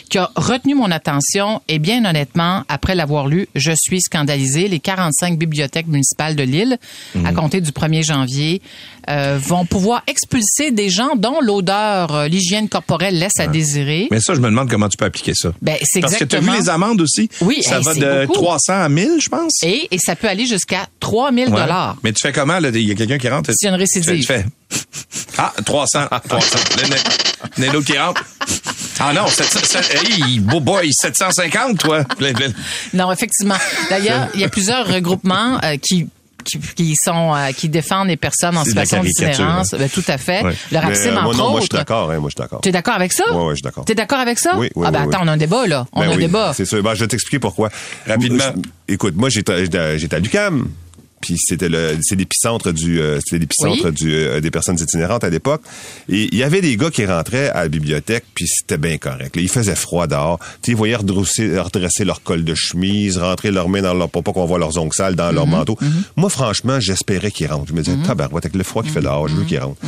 qui 0.09 0.17
a 0.17 0.31
retenu 0.35 0.75
mon 0.75 0.91
attention 0.91 1.61
et 1.67 1.79
bien 1.79 2.05
honnêtement, 2.05 2.32
après 2.67 2.95
l'avoir 2.95 3.27
lu, 3.27 3.47
je 3.55 3.71
suis 3.75 4.01
scandalisé. 4.01 4.67
Les 4.67 4.79
45 4.79 5.37
bibliothèques 5.37 5.87
municipales 5.87 6.35
de 6.35 6.43
Lille, 6.43 6.77
à 7.15 7.31
mhm. 7.31 7.33
compter 7.33 7.61
du 7.61 7.71
1er 7.71 8.03
janvier, 8.03 8.61
euh, 9.09 9.37
vont 9.41 9.65
pouvoir 9.65 10.03
expulser 10.07 10.71
des 10.71 10.89
gens 10.89 11.15
dont 11.15 11.41
l'odeur, 11.41 12.15
euh, 12.15 12.27
l'hygiène 12.27 12.69
corporelle 12.69 13.19
laisse 13.19 13.39
à 13.39 13.47
désirer. 13.47 14.07
Mais 14.11 14.21
ça, 14.21 14.33
je 14.33 14.39
me 14.39 14.45
demande 14.45 14.69
comment 14.69 14.87
tu 14.87 14.97
peux 14.97 15.05
appliquer 15.05 15.33
ça. 15.35 15.51
Ben, 15.61 15.75
c'est 15.83 15.99
Parce 15.99 16.15
que 16.15 16.23
tu 16.23 16.35
as 16.35 16.39
vu 16.39 16.51
les 16.51 16.69
amendes 16.69 17.01
aussi? 17.01 17.29
Oui, 17.41 17.61
ça 17.61 17.79
va 17.79 17.93
de 17.93 18.25
300 18.31 18.73
à 18.73 18.89
1000, 18.89 19.09
je 19.19 19.29
pense. 19.29 19.61
Et, 19.63 19.87
et 19.91 19.97
ça 19.97 20.15
peut 20.15 20.27
aller 20.27 20.45
jusqu'à 20.45 20.87
3000 20.99 21.49
dollars. 21.49 21.97
Mais 22.03 22.13
tu 22.13 22.21
fais 22.21 22.31
comment 22.31 22.59
là? 22.59 22.69
Il 22.73 22.81
y 22.81 22.91
a 22.91 22.95
quelqu'un 22.95 23.17
qui 23.17 23.29
rentre? 23.29 23.51
C'est 23.53 23.67
une 23.67 23.75
récidive. 23.75 24.19
Tu 24.19 24.23
fais, 24.23 24.45
ah 25.37 25.53
300, 25.65 26.07
300. 26.27 26.57
Il 27.57 27.63
y 27.63 27.67
a 27.67 27.81
qui 27.81 27.97
rentre. 27.97 28.23
Ah 29.05 29.11
non, 29.11 29.27
700, 29.27 29.79
hey, 29.91 30.39
beau 30.39 30.61
boy, 30.61 30.89
750, 30.93 31.77
toi. 31.77 32.05
non, 32.93 33.11
effectivement. 33.11 33.57
D'ailleurs, 33.89 34.29
il 34.33 34.39
y 34.39 34.45
a 34.45 34.49
plusieurs 34.49 34.87
regroupements 34.87 35.59
euh, 35.61 35.75
qui 35.75 36.07
qui, 36.45 36.93
sont 36.95 37.33
euh, 37.33 37.51
qui 37.51 37.69
défendent 37.69 38.09
les 38.09 38.17
personnes 38.17 38.57
en 38.57 38.63
situation 38.63 39.01
d'itinérance. 39.01 39.71
Ben, 39.71 39.89
tout 39.89 40.03
à 40.07 40.17
fait. 40.17 40.43
Le 40.71 40.77
racisme, 40.77 41.17
euh, 41.17 41.21
entre 41.21 41.39
autres. 41.41 41.51
Moi, 41.51 41.59
je 41.59 41.65
suis 41.65 41.69
d'accord. 41.69 42.11
Hein, 42.11 42.19
moi, 42.19 42.29
je 42.29 42.35
suis 42.35 42.43
d'accord. 42.43 42.61
Tu 42.61 42.69
es 42.69 42.71
d'accord 42.71 42.95
avec 42.95 43.13
ça? 43.13 43.23
Oui, 43.31 43.37
oui, 43.37 43.49
je 43.51 43.55
suis 43.55 43.61
d'accord. 43.61 43.85
Tu 43.85 43.91
es 43.91 43.95
d'accord 43.95 44.19
avec 44.19 44.39
ça? 44.39 44.57
Oui, 44.57 44.69
oui. 44.75 44.85
Ah, 44.87 44.91
ben, 44.91 45.03
oui, 45.03 45.07
attends, 45.09 45.23
on 45.23 45.27
a 45.27 45.31
un 45.33 45.37
débat, 45.37 45.67
là. 45.67 45.85
On 45.93 46.01
ben 46.01 46.09
a 46.09 46.13
un 46.13 46.17
débat. 46.17 46.53
C'est 46.53 46.65
sûr. 46.65 46.81
Ben, 46.81 46.93
je 46.95 47.01
vais 47.01 47.07
t'expliquer 47.07 47.39
pourquoi. 47.39 47.69
Rapidement. 48.07 48.53
Écoute, 48.87 49.15
moi, 49.15 49.29
j'étais 49.29 49.53
à 50.13 50.19
l'UCAM 50.19 50.67
puis 51.23 51.37
c'était 51.39 51.69
le 51.69 51.97
c'est 52.01 52.17
l'épicentre 52.17 52.73
du 52.73 52.99
euh, 52.99 53.17
c'était 53.23 53.39
l'épicentre 53.39 53.91
du 53.91 54.13
euh, 54.13 54.41
des 54.41 54.51
personnes 54.51 54.77
itinérantes 54.77 55.23
à 55.23 55.29
l'époque. 55.29 55.61
Et 56.09 56.27
il 56.33 56.37
y 56.37 56.43
avait 56.43 56.59
des 56.59 56.75
gars 56.75 56.91
qui 56.91 57.05
rentraient 57.05 57.49
à 57.49 57.63
la 57.63 57.69
bibliothèque 57.69 58.25
puis 58.35 58.45
c'était 58.45 58.77
bien 58.77 58.97
correct. 58.97 59.33
Il 59.37 59.47
faisait 59.47 59.75
froid 59.75 60.05
dehors. 60.05 60.37
Tu 60.61 60.71
ils 60.71 60.77
voyaient 60.77 60.97
redresser, 60.97 61.57
redresser 61.57 62.03
leur 62.03 62.21
col 62.23 62.43
de 62.43 62.53
chemise 62.55 63.17
rentrer 63.17 63.51
leurs 63.51 63.69
mains 63.69 63.81
dans 63.81 63.93
leur 63.93 64.09
pour 64.09 64.21
pas 64.21 64.33
qu'on 64.33 64.45
voit 64.45 64.59
leurs 64.59 64.77
ongles 64.77 64.93
sales 64.93 65.15
dans 65.15 65.31
leur 65.31 65.45
mhm. 65.47 65.51
manteau. 65.53 65.77
Mhm. 65.79 66.03
moi 66.17 66.29
franchement 66.29 66.81
j'espérais 66.81 67.31
qu'ils 67.31 67.47
rentrent. 67.47 67.69
Je 67.69 67.73
me 67.73 67.81
disais 67.81 67.95
mm 67.95 68.03
tabarouette 68.03 68.45
avec 68.45 68.55
le 68.57 68.65
froid 68.65 68.83
qui 68.83 68.89
fait 68.89 69.01
dehors 69.01 69.29
je 69.29 69.35
veux 69.35 69.45
qu'ils 69.45 69.59
rentrent. 69.59 69.79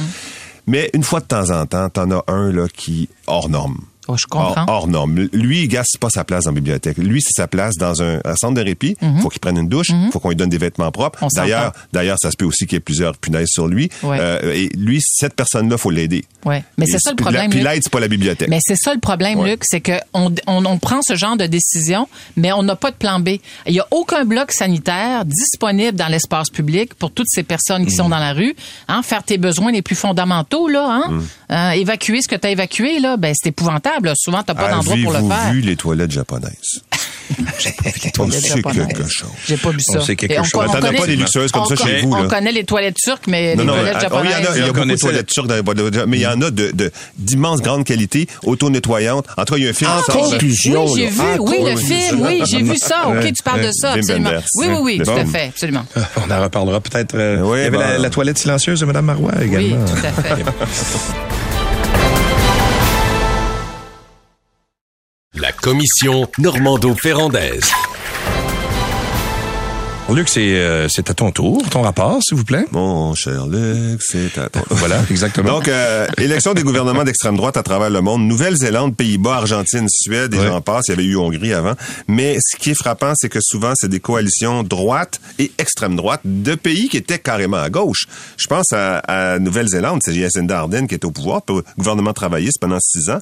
Mais 0.67 0.89
une 0.93 1.03
fois 1.03 1.19
de 1.19 1.25
temps 1.25 1.49
en 1.49 1.65
temps 1.65 1.89
t'en 1.89 2.09
as 2.11 2.23
un 2.27 2.53
là 2.53 2.67
qui 2.73 3.09
hors 3.27 3.49
norme 3.49 3.79
Oh, 4.07 4.15
je 4.17 4.25
comprends. 4.27 4.65
Or, 4.67 4.87
non. 4.87 5.07
Lui, 5.07 5.63
il 5.63 5.67
gasse 5.67 5.97
pas 5.99 6.09
sa 6.09 6.23
place 6.23 6.45
dans 6.45 6.51
la 6.51 6.55
bibliothèque. 6.55 6.97
Lui, 6.97 7.21
c'est 7.21 7.33
sa 7.35 7.47
place 7.47 7.75
dans 7.75 8.01
un, 8.01 8.19
centre 8.35 8.53
de 8.53 8.61
répit. 8.61 8.97
Il 9.01 9.07
mhm. 9.09 9.21
faut 9.21 9.29
qu'il 9.29 9.39
prenne 9.39 9.57
une 9.57 9.67
douche. 9.67 9.89
Il 9.89 9.95
mhm. 9.95 10.11
faut 10.11 10.19
qu'on 10.19 10.29
lui 10.29 10.35
donne 10.35 10.49
des 10.49 10.57
vêtements 10.57 10.91
propres. 10.91 11.25
D'ailleurs, 11.33 11.73
d'ailleurs, 11.93 12.17
ça 12.21 12.31
se 12.31 12.37
peut 12.37 12.45
aussi 12.45 12.65
qu'il 12.65 12.75
y 12.75 12.77
ait 12.77 12.81
plusieurs 12.81 13.17
punaises 13.17 13.49
sur 13.49 13.67
lui. 13.67 13.89
Euh, 14.03 14.53
et 14.53 14.69
lui, 14.75 15.01
cette 15.01 15.35
personne-là, 15.35 15.77
faut 15.77 15.91
l'aider. 15.91 16.25
Ouais. 16.45 16.63
Mais 16.77 16.85
c'est 16.85 16.99
ça 16.99 17.11
le 17.11 17.15
problème. 17.15 17.49
Puis 17.49 17.61
l'aide, 17.61 17.81
c'est 17.83 17.91
pas 17.91 17.99
la 17.99 18.07
bibliothèque. 18.07 18.49
Mais 18.49 18.59
c'est 18.61 18.75
ça 18.75 18.93
le 18.93 18.99
problème, 18.99 19.43
Luc, 19.43 19.61
c'est 19.63 19.81
que 19.81 19.93
on, 20.13 20.33
on, 20.47 20.77
prend 20.77 21.01
ce 21.01 21.15
genre 21.15 21.37
de 21.37 21.45
décision, 21.45 22.07
mais 22.35 22.51
on 22.51 22.63
n'a 22.63 22.75
pas 22.75 22.91
de 22.91 22.95
plan 22.95 23.19
B. 23.19 23.29
Il 23.65 23.73
y 23.73 23.79
a 23.79 23.87
aucun 23.91 24.25
bloc 24.25 24.51
sanitaire 24.51 25.25
disponible 25.25 25.97
dans 25.97 26.07
l'espace 26.07 26.49
public 26.49 26.93
pour 26.93 27.11
toutes 27.11 27.29
ces 27.29 27.43
personnes 27.43 27.85
qui 27.85 27.95
sont 27.95 28.05
mhm. 28.05 28.11
dans 28.11 28.19
la 28.19 28.33
rue. 28.33 28.55
Hein, 28.87 29.01
faire 29.03 29.23
tes 29.23 29.37
besoins 29.37 29.71
les 29.71 29.81
plus 29.81 29.95
fondamentaux, 29.95 30.67
là, 30.67 31.01
hein, 31.05 31.21
hein 31.49 31.71
évacuer 31.71 32.21
ce 32.21 32.27
que 32.27 32.35
tu 32.35 32.47
as 32.47 32.51
évacué, 32.51 32.99
là, 32.99 33.17
ben 33.17 33.33
c'est 33.35 33.49
épouvantable. 33.49 34.13
Souvent, 34.15 34.43
t'as 34.43 34.55
pas 34.55 34.69
d'endroit 34.69 34.95
pour 35.03 35.13
le 35.13 35.19
faire. 35.19 35.31
Avez-vous 35.31 35.53
vu 35.53 35.61
les 35.61 35.75
toilettes 35.75 36.11
japonaises? 36.11 36.81
J'ai 37.59 37.71
pas 37.71 37.89
vu 37.89 38.01
les 38.03 38.11
toilettes 38.11 38.45
japonaises. 38.45 38.87
quelque 38.87 39.09
chose. 39.09 39.29
J'ai 39.47 39.57
pas 39.57 39.69
vu 39.71 39.79
ça. 39.79 39.99
On 39.99 40.05
quelque 40.05 40.43
chose. 40.43 40.51
On, 40.55 40.65
T'en 40.65 40.87
as 40.87 40.93
pas 40.93 41.07
des 41.07 41.15
luxueuses 41.15 41.51
comme 41.51 41.65
ça 41.65 41.75
chez 41.75 42.01
vous, 42.01 42.13
On 42.13 42.27
connaît 42.27 42.51
les 42.51 42.63
toilettes 42.63 42.95
turques, 42.95 43.27
mais 43.27 43.55
les 43.55 43.65
toilettes 43.65 44.01
japonaises. 44.01 44.33
Ah, 44.35 44.51
il 44.55 44.59
y 44.59 44.63
a, 44.63 44.71
beaucoup 44.71 44.85
de 44.85 44.95
toilettes 44.95 45.27
turques 45.27 45.47
dans 45.47 45.55
les 45.55 46.05
mais 46.07 46.17
il 46.17 46.21
y 46.21 46.27
en 46.27 46.41
a 46.41 46.51
de, 46.51 46.91
d'immense 47.17 47.61
grande 47.61 47.83
qualité, 47.83 48.27
auto-nettoyantes. 48.43 49.25
En 49.37 49.45
tout 49.45 49.53
cas, 49.53 49.57
il 49.59 49.63
y 49.63 49.67
a 49.67 49.69
un 49.69 49.73
film. 49.73 49.91
En 49.91 50.01
conclusion. 50.11 50.85
Oui, 50.85 51.01
j'ai 51.01 51.07
vu, 51.07 51.21
oui, 51.39 51.57
le 51.63 51.75
film, 51.77 52.21
oui, 52.21 52.41
j'ai 52.45 52.61
vu 52.61 52.77
ça. 52.77 53.07
OK, 53.07 53.33
tu 53.33 53.43
parles 53.43 53.65
de 53.65 53.71
ça, 53.71 53.93
absolument. 53.93 54.31
Oui, 54.55 54.67
oui, 54.69 54.77
oui, 54.81 55.01
tout 55.03 55.11
à 55.11 55.25
fait, 55.25 55.47
absolument. 55.47 55.85
On 56.17 56.31
en 56.31 56.41
reparlera 56.41 56.79
peut-être. 56.81 57.15
Euh, 57.15 57.55
il 57.55 57.63
y 57.63 57.65
avait 57.65 57.97
la 57.97 58.09
toilette 58.09 58.37
silencieuse 58.37 58.79
de 58.79 58.85
Mme 58.85 59.05
Marois 59.05 59.31
également. 59.41 59.77
Oui, 59.77 59.91
tout 59.91 60.05
à 60.05 60.11
fait. 60.11 60.45
commission 65.65 66.27
Normando-Ferrandaise. 66.37 67.71
Luc, 70.13 70.29
c'est 70.29 70.55
euh, 70.55 70.87
c'est 70.87 71.09
à 71.09 71.15
ton 71.15 71.31
tour, 71.31 71.67
ton 71.71 71.81
rapport, 71.81 72.21
s'il 72.23 72.37
vous 72.37 72.43
plaît. 72.45 72.65
Mon 72.71 73.15
cher 73.15 73.47
Luc, 73.47 73.99
c'est 74.01 74.37
à 74.37 74.49
ton 74.49 74.61
tour. 74.61 74.77
voilà, 74.77 75.03
exactement. 75.09 75.49
Donc, 75.49 75.67
euh, 75.67 76.07
élection 76.19 76.53
des 76.53 76.61
gouvernements 76.61 77.03
d'extrême 77.03 77.35
droite 77.35 77.57
à 77.57 77.63
travers 77.63 77.89
le 77.89 78.01
monde. 78.01 78.21
Nouvelle-Zélande, 78.21 78.95
Pays-Bas, 78.95 79.37
Argentine, 79.37 79.87
Suède, 79.89 80.33
et 80.35 80.37
j'en 80.37 80.61
passe. 80.61 80.85
Il 80.87 80.91
y 80.91 80.93
avait 80.93 81.03
eu 81.03 81.17
Hongrie 81.17 81.53
avant. 81.53 81.73
Mais 82.07 82.37
ce 82.39 82.55
qui 82.55 82.69
est 82.69 82.75
frappant, 82.75 83.13
c'est 83.15 83.29
que 83.29 83.39
souvent, 83.41 83.73
c'est 83.75 83.89
des 83.89 83.99
coalitions 83.99 84.61
droite 84.61 85.19
et 85.39 85.51
extrême 85.57 85.95
droite 85.95 86.21
de 86.23 86.53
pays 86.53 86.87
qui 86.87 86.97
étaient 86.97 87.19
carrément 87.19 87.57
à 87.57 87.71
gauche. 87.71 88.05
Je 88.37 88.47
pense 88.47 88.71
à, 88.73 88.99
à 88.99 89.39
Nouvelle-Zélande, 89.39 90.01
c'est 90.05 90.13
Jacinda 90.13 90.59
Ardern 90.59 90.87
qui 90.87 90.93
est 90.93 91.03
au 91.03 91.11
pouvoir, 91.11 91.41
gouvernement 91.79 92.13
travailliste 92.13 92.59
pendant 92.61 92.79
six 92.79 93.09
ans. 93.09 93.19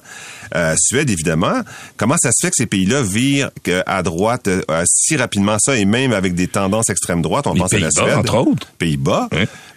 Euh, 0.54 0.74
Suède, 0.78 1.08
évidemment. 1.08 1.62
Comment 1.96 2.16
ça 2.18 2.30
se 2.30 2.46
fait 2.46 2.50
que 2.50 2.56
ces 2.56 2.66
pays-là 2.66 3.02
virent 3.02 3.50
à 3.86 4.02
droite 4.02 4.48
euh, 4.48 4.84
si 4.86 5.16
rapidement 5.16 5.56
ça, 5.58 5.76
et 5.76 5.86
même 5.86 6.12
avec 6.12 6.34
des 6.34 6.46
tendances 6.46 6.73
extrême 6.82 7.22
droite, 7.22 7.46
on 7.46 7.54
pense 7.54 7.72
à 7.72 7.78
la 7.78 7.90
Suède. 7.90 8.14
entre 8.16 8.36
autres. 8.36 8.68
Pays-Bas. 8.78 9.28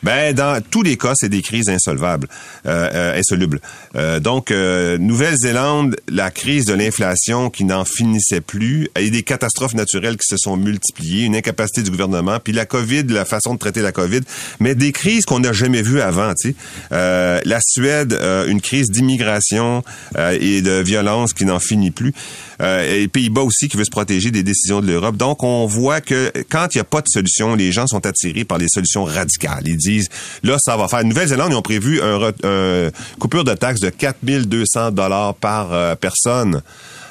Ben, 0.04 0.34
dans 0.34 0.62
tous 0.62 0.84
les 0.84 0.96
cas, 0.96 1.14
c'est 1.16 1.30
des 1.30 1.42
crises 1.42 1.70
insolvables, 1.70 2.28
euh, 2.66 2.90
euh 2.94 3.20
insolubles. 3.20 3.60
Euh, 3.96 4.20
donc, 4.20 4.52
euh, 4.52 4.98
Nouvelle-Zélande, 4.98 5.96
la 6.08 6.30
crise 6.30 6.66
de 6.66 6.74
l'inflation 6.74 7.50
qui 7.50 7.64
n'en 7.64 7.84
finissait 7.84 8.42
plus, 8.42 8.90
et 8.98 9.10
des 9.10 9.24
catastrophes 9.24 9.74
naturelles 9.74 10.18
qui 10.18 10.28
se 10.28 10.38
sont 10.38 10.56
multipliées, 10.56 11.26
une 11.26 11.36
incapacité 11.36 11.82
du 11.82 11.92
gouvernement, 11.92 12.38
puis 12.44 12.54
la 12.54 12.66
COVID, 12.66 13.04
la 13.04 13.26
façon 13.26 13.54
de 13.54 13.60
traiter 13.60 13.82
la 13.82 13.92
COVID, 13.92 14.22
mais 14.60 14.76
des 14.76 14.92
crises 14.92 15.26
qu'on 15.26 15.40
n'a 15.40 15.54
jamais 15.54 15.82
vues 15.82 16.02
avant. 16.02 16.34
Tu 16.40 16.52
sais. 16.52 16.56
la 16.92 17.60
Suède, 17.62 18.18
une 18.48 18.62
crise 18.62 18.90
d'immigration 18.90 19.84
et 20.18 20.62
de 20.62 20.82
violence 20.82 21.34
qui 21.34 21.46
n'en 21.46 21.60
finit 21.60 21.92
plus. 21.92 22.14
et 22.62 23.00
les 23.00 23.08
Pays-Bas 23.08 23.42
aussi 23.42 23.68
qui 23.68 23.78
veut 23.78 23.86
se 23.86 23.92
protéger 23.92 24.32
des 24.32 24.44
décisions 24.44 24.82
de 24.82 24.88
l'Europe. 24.88 25.18
Donc, 25.18 25.44
on 25.44 25.66
voit 25.66 26.02
que 26.02 26.32
quand 26.50 26.68
il 26.74 26.78
n'y 26.78 26.82
a 26.82 26.86
pas 26.90 27.02
de 27.02 27.08
solution, 27.08 27.56
les 27.56 27.72
gens 27.72 27.88
sont 27.88 28.06
attirés 28.06 28.46
par 28.46 28.58
les 28.58 28.68
solutions 28.68 29.04
radicales. 29.04 29.64
Ils 29.66 29.78
disent, 29.78 30.10
là, 30.44 30.58
ça 30.60 30.78
va 30.78 30.88
faire. 30.88 31.04
Nouvelle-Zélande, 31.04 31.52
ils 31.52 31.56
ont 31.56 31.62
prévu 31.62 32.02
un, 32.02 32.32
un 32.44 32.90
coupure 33.20 33.44
de 33.44 33.54
taxes 33.54 33.82
de 33.82 33.90
4200 33.90 34.92
dollars 34.92 35.36
par 35.36 35.74
euh, 35.74 35.96
personne 35.96 36.62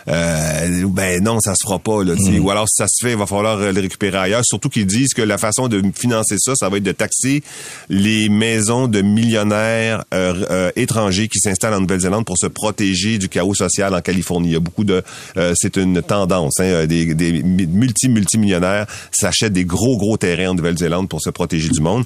euh, 0.09 0.87
ben 0.89 1.23
non, 1.23 1.41
ça 1.41 1.55
se 1.55 1.67
fera 1.67 1.79
pas. 1.79 2.05
Là, 2.05 2.15
mm. 2.17 2.41
Ou 2.41 2.51
alors 2.51 2.69
si 2.69 2.77
ça 2.77 2.87
se 2.89 3.05
fait, 3.05 3.13
il 3.13 3.19
va 3.19 3.27
falloir 3.27 3.57
le 3.57 3.81
récupérer 3.81 4.19
ailleurs. 4.19 4.45
Surtout 4.45 4.69
qu'ils 4.69 4.87
disent 4.87 5.15
que 5.15 5.23
la 5.23 5.39
façon 5.39 5.69
de 5.69 5.83
financer 5.95 6.37
ça, 6.39 6.55
ça 6.55 6.69
va 6.69 6.77
être 6.77 6.83
de 6.83 6.93
taxer 6.93 7.43
les 7.89 8.29
maisons 8.29 8.89
de 8.89 9.03
millionnaires 9.03 10.05
euh, 10.15 10.45
euh, 10.51 10.71
étrangers 10.77 11.29
qui 11.29 11.39
s'installent 11.39 11.75
en 11.75 11.81
Nouvelle-Zélande 11.81 12.25
pour 12.25 12.39
se 12.39 12.47
protéger 12.47 13.19
du 13.19 13.29
chaos 13.29 13.55
social 13.55 13.95
en 13.95 14.01
Californie. 14.01 14.49
Il 14.49 14.53
y 14.53 14.57
a 14.57 14.61
beaucoup 14.61 14.85
de, 14.85 15.03
euh, 15.37 15.55
c'est 15.57 15.77
une 15.77 16.03
tendance. 16.03 16.61
Hein, 16.61 16.87
des, 16.87 17.15
des 17.15 17.43
multi 17.43 18.09
multimillionnaires 18.09 18.87
s'achètent 19.13 19.53
des 19.53 19.65
gros 19.65 19.97
gros 19.97 20.17
terrains 20.17 20.51
en 20.51 20.55
Nouvelle-Zélande 20.55 21.09
pour 21.09 21.21
se 21.21 21.31
protéger 21.31 21.69
du 21.69 21.81
monde. 21.81 22.05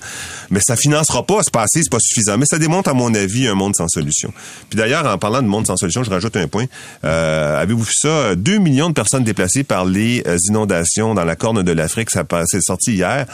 Mais 0.51 0.61
ça 0.61 0.77
financera 0.77 1.25
pas 1.25 1.43
ce 1.43 1.51
passé, 1.51 1.83
c'est 1.83 1.91
pas 1.91 1.99
suffisant. 2.01 2.39
Mais 2.39 2.47
ça 2.47 2.59
démontre 2.59 2.91
à 2.91 2.95
mon 2.95 3.15
avis 3.15 3.47
un 3.47 3.55
monde 3.55 3.75
sans 3.77 3.89
solution. 3.89 4.33
Puis 4.69 4.79
d'ailleurs, 4.79 5.07
en 5.07 5.19
parlant 5.19 5.43
de 5.43 5.49
monde 5.49 5.67
sans 5.67 5.77
solution, 5.77 6.03
je 6.03 6.11
rajoute 6.11 6.37
un 6.37 6.49
point. 6.49 6.67
Avez-vous 7.03 7.85
ça, 7.93 8.35
2 8.35 8.59
millions 8.59 8.89
de 8.89 8.95
personnes 8.95 9.25
déplacées 9.25 9.65
par 9.65 9.85
les 9.85 10.23
euh, 10.27 10.37
inondations 10.49 11.15
dans 11.15 11.25
la 11.25 11.37
corne 11.37 11.63
de 11.63 11.73
l'Afrique, 11.73 12.11
ça 12.11 12.25
c'est 12.47 12.63
sorti 12.63 12.95
hier. 12.95 13.27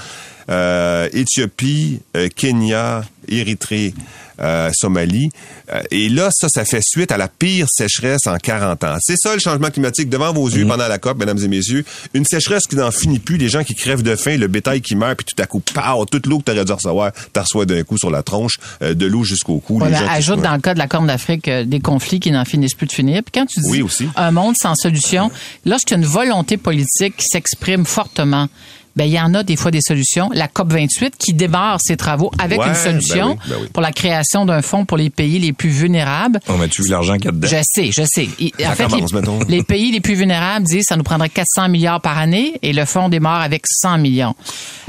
Euh, 0.48 1.08
Éthiopie, 1.12 2.00
euh, 2.16 2.28
Kenya, 2.34 3.02
Érythrée, 3.28 3.94
euh, 4.40 4.70
Somalie. 4.74 5.30
Euh, 5.72 5.80
et 5.90 6.10
là, 6.10 6.28
ça, 6.30 6.48
ça 6.50 6.66
fait 6.66 6.82
suite 6.82 7.10
à 7.10 7.16
la 7.16 7.26
pire 7.28 7.66
sécheresse 7.70 8.26
en 8.26 8.36
40 8.36 8.84
ans. 8.84 8.96
C'est 9.00 9.16
ça 9.16 9.32
le 9.32 9.40
changement 9.40 9.70
climatique 9.70 10.10
devant 10.10 10.32
vos 10.32 10.48
yeux 10.48 10.66
mm. 10.66 10.68
pendant 10.68 10.88
la 10.88 10.98
COP, 10.98 11.18
mesdames 11.18 11.38
et 11.38 11.48
messieurs. 11.48 11.84
Une 12.12 12.24
sécheresse 12.26 12.66
qui 12.66 12.76
n'en 12.76 12.90
finit 12.90 13.18
plus, 13.18 13.38
les 13.38 13.48
gens 13.48 13.64
qui 13.64 13.74
crèvent 13.74 14.02
de 14.02 14.14
faim, 14.14 14.36
le 14.36 14.46
bétail 14.46 14.82
qui 14.82 14.94
meurt, 14.94 15.16
puis 15.16 15.34
tout 15.34 15.42
à 15.42 15.46
coup, 15.46 15.60
pow, 15.60 16.04
toute 16.04 16.26
l'eau 16.26 16.40
que 16.40 16.44
tu 16.44 16.50
aurais 16.50 16.66
dû 16.66 16.72
recevoir, 16.72 17.12
tu 17.32 17.40
reçois 17.40 17.64
d'un 17.64 17.82
coup 17.82 17.96
sur 17.96 18.10
la 18.10 18.22
tronche, 18.22 18.58
euh, 18.82 18.92
de 18.92 19.06
l'eau 19.06 19.24
jusqu'au 19.24 19.58
cou. 19.58 19.78
Voilà, 19.78 20.10
ajoute 20.12 20.42
dans 20.42 20.54
le 20.54 20.60
cas 20.60 20.74
de 20.74 20.78
la 20.78 20.86
Corne 20.86 21.06
d'Afrique 21.06 21.48
des 21.48 21.80
conflits 21.80 22.20
qui 22.20 22.30
n'en 22.30 22.44
finissent 22.44 22.74
plus 22.74 22.86
de 22.86 22.92
finir. 22.92 23.22
Puis 23.22 23.32
quand 23.40 23.46
tu 23.46 23.60
dis 23.60 23.82
un 24.16 24.30
monde 24.30 24.54
sans 24.60 24.74
solution, 24.74 25.30
lorsqu'il 25.64 25.96
y 25.96 26.00
a 26.00 26.02
une 26.02 26.08
volonté 26.08 26.58
politique 26.58 27.16
qui 27.16 27.24
s'exprime 27.26 27.86
fortement, 27.86 28.48
ben 28.96 29.04
il 29.04 29.12
y 29.12 29.20
en 29.20 29.34
a 29.34 29.42
des 29.42 29.56
fois 29.56 29.70
des 29.70 29.80
solutions. 29.80 30.30
La 30.32 30.48
COP 30.48 30.72
28 30.72 31.14
qui 31.18 31.34
démarre 31.34 31.78
ses 31.80 31.96
travaux 31.96 32.30
avec 32.38 32.58
une 32.58 32.66
ben 32.66 32.74
solution 32.74 33.38
ben 33.48 33.68
pour 33.72 33.82
la 33.82 33.92
création 33.92 34.46
d'un 34.46 34.62
fonds 34.62 34.84
pour 34.84 34.96
les 34.96 35.10
pays 35.10 35.38
les 35.38 35.52
plus 35.52 35.68
vulnérables. 35.68 36.40
On 36.48 36.56
met 36.56 36.68
tu 36.68 36.82
l'argent 36.88 37.16
qu'il 37.16 37.26
y 37.26 37.28
a 37.28 37.32
dedans? 37.32 37.48
Je 37.48 37.56
sais, 37.62 37.92
je 37.92 38.02
sais. 38.04 38.28
En 38.66 38.72
fait, 38.72 38.88
les, 39.48 39.62
pays 39.62 39.92
les 39.92 40.00
plus 40.00 40.14
vulnérables 40.14 40.66
disent 40.66 40.86
ça 40.88 40.96
nous 40.96 41.02
prendrait 41.02 41.28
400 41.28 41.68
milliards 41.68 42.00
par 42.00 42.18
année 42.18 42.54
et 42.62 42.72
le 42.72 42.84
fonds 42.84 43.08
démarre 43.08 43.42
avec 43.42 43.66
100 43.66 43.98
millions. 43.98 44.34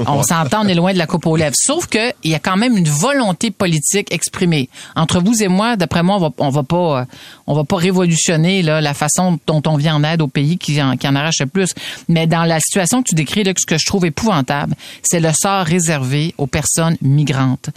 On 0.06 0.22
s'entend, 0.22 0.64
on 0.64 0.68
est 0.68 0.74
loin 0.74 0.92
de 0.92 0.98
la 0.98 1.06
coupe 1.06 1.26
aux 1.26 1.36
lèvres. 1.36 1.56
Sauf 1.56 1.86
que 1.86 2.12
il 2.24 2.30
y 2.30 2.34
a 2.34 2.38
quand 2.38 2.56
même 2.56 2.76
une 2.76 2.88
volonté 2.88 3.50
politique 3.50 4.12
exprimée. 4.12 4.68
Entre 4.96 5.20
vous 5.20 5.42
et 5.42 5.48
moi, 5.48 5.76
d'après 5.76 6.02
moi, 6.02 6.16
on 6.16 6.20
va, 6.20 6.30
on 6.38 6.48
va 6.50 6.62
pas, 6.62 7.06
on 7.48 7.54
va 7.54 7.64
pas 7.64 7.76
révolutionner 7.76 8.62
là, 8.62 8.80
la 8.80 8.92
façon 8.92 9.40
dont 9.46 9.62
on 9.66 9.76
vient 9.76 9.96
en 9.96 10.04
aide 10.04 10.20
aux 10.20 10.28
pays 10.28 10.58
qui 10.58 10.80
en, 10.82 10.92
arrachent 10.92 11.40
le 11.40 11.46
plus. 11.46 11.74
Mais 12.06 12.26
dans 12.26 12.44
la 12.44 12.60
situation 12.60 13.02
que 13.02 13.08
tu 13.08 13.14
décris, 13.14 13.42
là, 13.42 13.52
ce 13.56 13.64
que 13.64 13.78
je 13.78 13.86
trouve 13.86 14.04
épouvantable, 14.04 14.74
c'est 15.02 15.18
le 15.18 15.30
sort 15.32 15.64
réservé 15.64 16.34
aux 16.36 16.46
personnes 16.46 16.98
migrantes. 17.00 17.70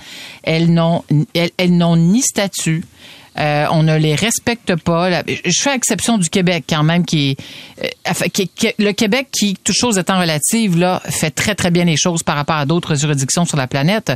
Elles 0.44 0.72
n'ont, 0.72 1.04
elles 1.34 1.78
n'ont 1.78 1.96
ni 1.96 2.22
statut, 2.22 2.84
euh, 3.40 3.66
on 3.72 3.84
ne 3.84 3.98
les 3.98 4.16
respecte 4.16 4.76
pas. 4.76 5.24
Je 5.28 5.62
fais 5.62 5.74
exception 5.74 6.18
du 6.18 6.30
Québec 6.30 6.66
quand 6.68 6.84
même, 6.84 7.06
qui 7.06 7.38
euh, 7.82 7.88
le 8.78 8.92
Québec 8.92 9.28
qui, 9.32 9.56
toute 9.56 9.76
chose 9.76 9.98
étant 9.98 10.20
relative, 10.20 10.78
là, 10.78 11.02
fait 11.06 11.32
très 11.32 11.56
très 11.56 11.72
bien 11.72 11.86
les 11.86 11.96
choses 11.98 12.24
par 12.24 12.36
rapport 12.36 12.58
à 12.58 12.66
d'autres 12.66 12.96
juridictions 12.96 13.46
sur 13.46 13.58
la 13.58 13.68
planète. 13.68 14.12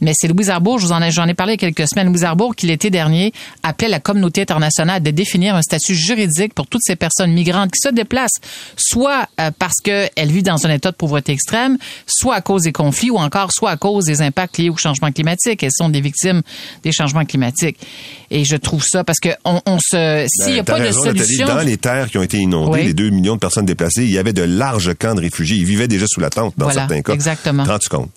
Mais 0.00 0.12
c'est 0.14 0.28
Louise 0.28 0.50
Arbour, 0.50 0.78
je 0.78 0.86
vous 0.86 0.92
en 0.92 1.02
ai, 1.02 1.10
j'en 1.10 1.26
ai 1.26 1.34
parlé 1.34 1.56
quelques 1.56 1.88
semaines. 1.88 2.06
Louise 2.06 2.24
Arbour, 2.24 2.54
qui 2.54 2.66
l'été 2.66 2.90
dernier 2.90 3.32
appelait 3.62 3.88
la 3.88 4.00
communauté 4.00 4.42
internationale 4.42 5.02
de 5.02 5.10
définir 5.10 5.56
un 5.56 5.62
statut 5.62 5.94
juridique 5.94 6.54
pour 6.54 6.66
toutes 6.66 6.82
ces 6.84 6.96
personnes 6.96 7.32
migrantes 7.32 7.72
qui 7.72 7.80
se 7.80 7.92
déplacent, 7.92 8.40
soit 8.76 9.28
euh, 9.40 9.50
parce 9.58 9.80
qu'elles 9.82 10.30
vivent 10.30 10.44
dans 10.44 10.66
un 10.66 10.70
état 10.70 10.92
de 10.92 10.96
pauvreté 10.96 11.32
extrême, 11.32 11.76
soit 12.06 12.36
à 12.36 12.40
cause 12.40 12.62
des 12.62 12.72
conflits, 12.72 13.10
ou 13.10 13.18
encore 13.18 13.52
soit 13.52 13.70
à 13.70 13.76
cause 13.76 14.04
des 14.04 14.22
impacts 14.22 14.58
liés 14.58 14.70
au 14.70 14.76
changement 14.76 15.10
climatique. 15.10 15.62
Elles 15.62 15.70
sont 15.74 15.88
des 15.88 16.00
victimes 16.00 16.42
des 16.84 16.92
changements 16.92 17.24
climatiques. 17.24 17.78
Trouve 18.60 18.84
ça? 18.84 19.04
Parce 19.04 19.18
que 19.18 19.30
on, 19.44 19.60
se 19.80 20.26
s'il 20.28 20.54
n'y 20.54 20.58
a 20.58 20.62
ben, 20.62 20.78
pas 20.78 20.80
de 20.80 20.92
solution 20.92 21.46
dans 21.46 21.60
les 21.60 21.76
terres 21.76 22.10
qui 22.10 22.18
ont 22.18 22.22
été 22.22 22.38
inondées, 22.38 22.84
les 22.84 22.94
2 22.94 23.10
millions 23.10 23.34
de 23.34 23.40
personnes 23.40 23.66
déplacées, 23.66 24.04
il 24.04 24.10
y 24.10 24.18
avait 24.18 24.32
de 24.32 24.42
larges 24.42 24.94
camps 24.94 25.14
de 25.14 25.20
réfugiés, 25.20 25.56
ils 25.56 25.64
vivaient 25.64 25.88
déjà 25.88 26.06
sous 26.08 26.20
la 26.20 26.30
tente 26.30 26.54
dans 26.56 26.70
certains 26.70 27.02
cas. 27.02 27.12
Exactement. 27.12 27.64
Rends-tu 27.64 27.88
compte? 27.88 28.10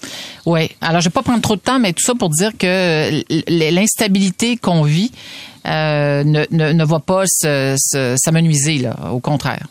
Oui. 0.46 0.70
Alors 0.82 1.02
je 1.02 1.06
vais 1.06 1.14
pas 1.14 1.24
prendre 1.24 1.42
trop 1.42 1.56
de 1.56 1.62
temps 1.62 1.80
mais 1.80 1.94
tout 1.94 2.04
ça 2.04 2.14
pour 2.16 2.30
dire 2.30 2.52
que 2.58 3.24
l'instabilité 3.48 4.58
qu'on 4.58 4.84
vit 4.84 5.12
euh, 5.66 6.24
ne, 6.24 6.46
ne, 6.52 6.86
va 6.86 7.00
pas 7.00 7.24
s'amenuiser 7.26 8.80
là, 8.80 9.12
au 9.12 9.20
contraire. 9.20 9.68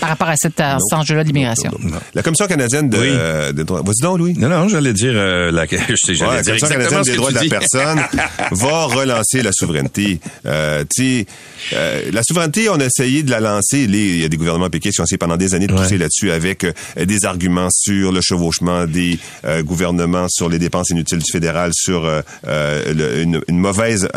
Par 0.00 0.08
rapport 0.08 0.28
à 0.28 0.36
cet, 0.36 0.60
enjeu-là 0.92 1.24
d'immigration. 1.24 1.70
La 2.14 2.22
Commission 2.22 2.46
canadienne 2.46 2.88
de, 2.88 3.52
des 3.52 3.64
droits... 3.64 3.82
Vas-y 3.82 4.02
donc, 4.02 4.18
Louis. 4.18 4.34
Non, 4.34 4.48
non, 4.48 4.68
j'allais 4.68 4.92
dire... 4.92 5.12
Euh, 5.14 5.50
la, 5.50 5.66
je 5.70 5.94
sais, 5.96 6.14
j'allais 6.14 6.36
ouais, 6.36 6.42
dire 6.42 6.54
la 6.54 6.60
Commission 6.60 6.68
canadienne 6.68 7.02
des 7.02 7.16
droits 7.16 7.30
de 7.30 7.34
la 7.34 7.58
personne 7.58 8.00
va 8.52 8.84
relancer 8.84 9.42
la 9.42 9.52
souveraineté. 9.52 10.20
Euh, 10.46 10.84
tu 10.94 11.26
euh, 11.72 12.10
la 12.12 12.22
souveraineté, 12.22 12.68
on 12.68 12.80
a 12.80 12.84
essayé 12.84 13.22
de 13.22 13.30
la 13.30 13.40
lancer. 13.40 13.80
Il 13.82 14.20
y 14.20 14.24
a 14.24 14.28
des 14.28 14.36
gouvernements 14.36 14.70
péquistes 14.70 14.96
qui 14.96 15.00
ont 15.00 15.04
essayé 15.04 15.18
pendant 15.18 15.36
des 15.36 15.54
années 15.54 15.66
de 15.66 15.74
pousser 15.74 15.98
là-dessus 15.98 16.30
avec 16.30 16.64
euh, 16.64 16.72
des 17.04 17.24
arguments 17.24 17.68
sur 17.70 18.12
le 18.12 18.20
chevauchement 18.20 18.86
des 18.86 19.18
euh, 19.44 19.62
gouvernements, 19.62 20.26
sur 20.28 20.48
les 20.48 20.58
dépenses 20.58 20.90
inutiles 20.90 21.18
du 21.18 21.30
fédéral, 21.30 21.70
sur 21.74 22.08
une, 22.46 23.40
mauvaise 23.50 24.08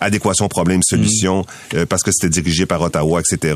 adéquation 0.00 0.48
problème-solution, 0.48 1.44
mm. 1.72 1.84
parce 1.86 2.02
que 2.02 2.10
c'était 2.12 2.40
dirigé 2.40 2.66
par 2.66 2.82
Ottawa, 2.82 3.20
etc. 3.20 3.54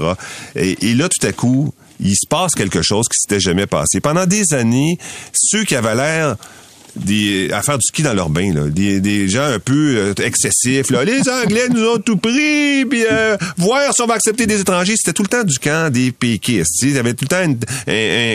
Et, 0.57 0.90
et 0.90 0.90
là, 0.95 1.09
tout 1.09 1.27
à 1.27 1.33
coup, 1.33 1.73
il 2.01 2.15
se 2.15 2.27
passe 2.29 2.53
quelque 2.55 2.83
chose 2.83 3.07
qui 3.09 3.19
s'était 3.19 3.41
jamais 3.41 3.67
passé. 3.67 4.01
Pendant 4.01 4.27
des 4.27 4.55
années, 4.55 4.99
ceux 5.33 5.65
qui 5.65 5.77
avaient 5.77 5.95
l'air 5.95 6.37
à 7.53 7.63
faire 7.63 7.79
du 7.79 7.85
ski 7.87 8.03
dans 8.03 8.15
leur 8.15 8.31
bain. 8.31 8.53
Des, 8.69 9.01
des 9.01 9.29
gens 9.29 9.45
un 9.45 9.59
peu 9.59 9.97
euh, 9.97 10.15
excessifs. 10.23 10.91
Les 10.91 11.29
Anglais 11.29 11.69
nous 11.71 11.85
ont 11.87 11.99
tout 11.99 12.17
pris, 12.17 12.85
puis 12.85 13.05
euh, 13.11 13.37
voir 13.57 13.93
si 13.95 14.03
on 14.03 14.07
va 14.07 14.15
accepter 14.15 14.47
des 14.47 14.61
étrangers. 14.61 14.95
C'était 14.97 15.13
tout 15.13 15.23
le 15.23 15.29
temps 15.29 15.45
du 15.45 15.59
camp 15.59 15.93
des 15.93 16.13
péquistes. 16.13 16.83
Il 16.83 16.93
y 16.93 16.99
avait 16.99 17.15
tout 17.15 17.25
le 17.25 17.29
temps 17.29 17.67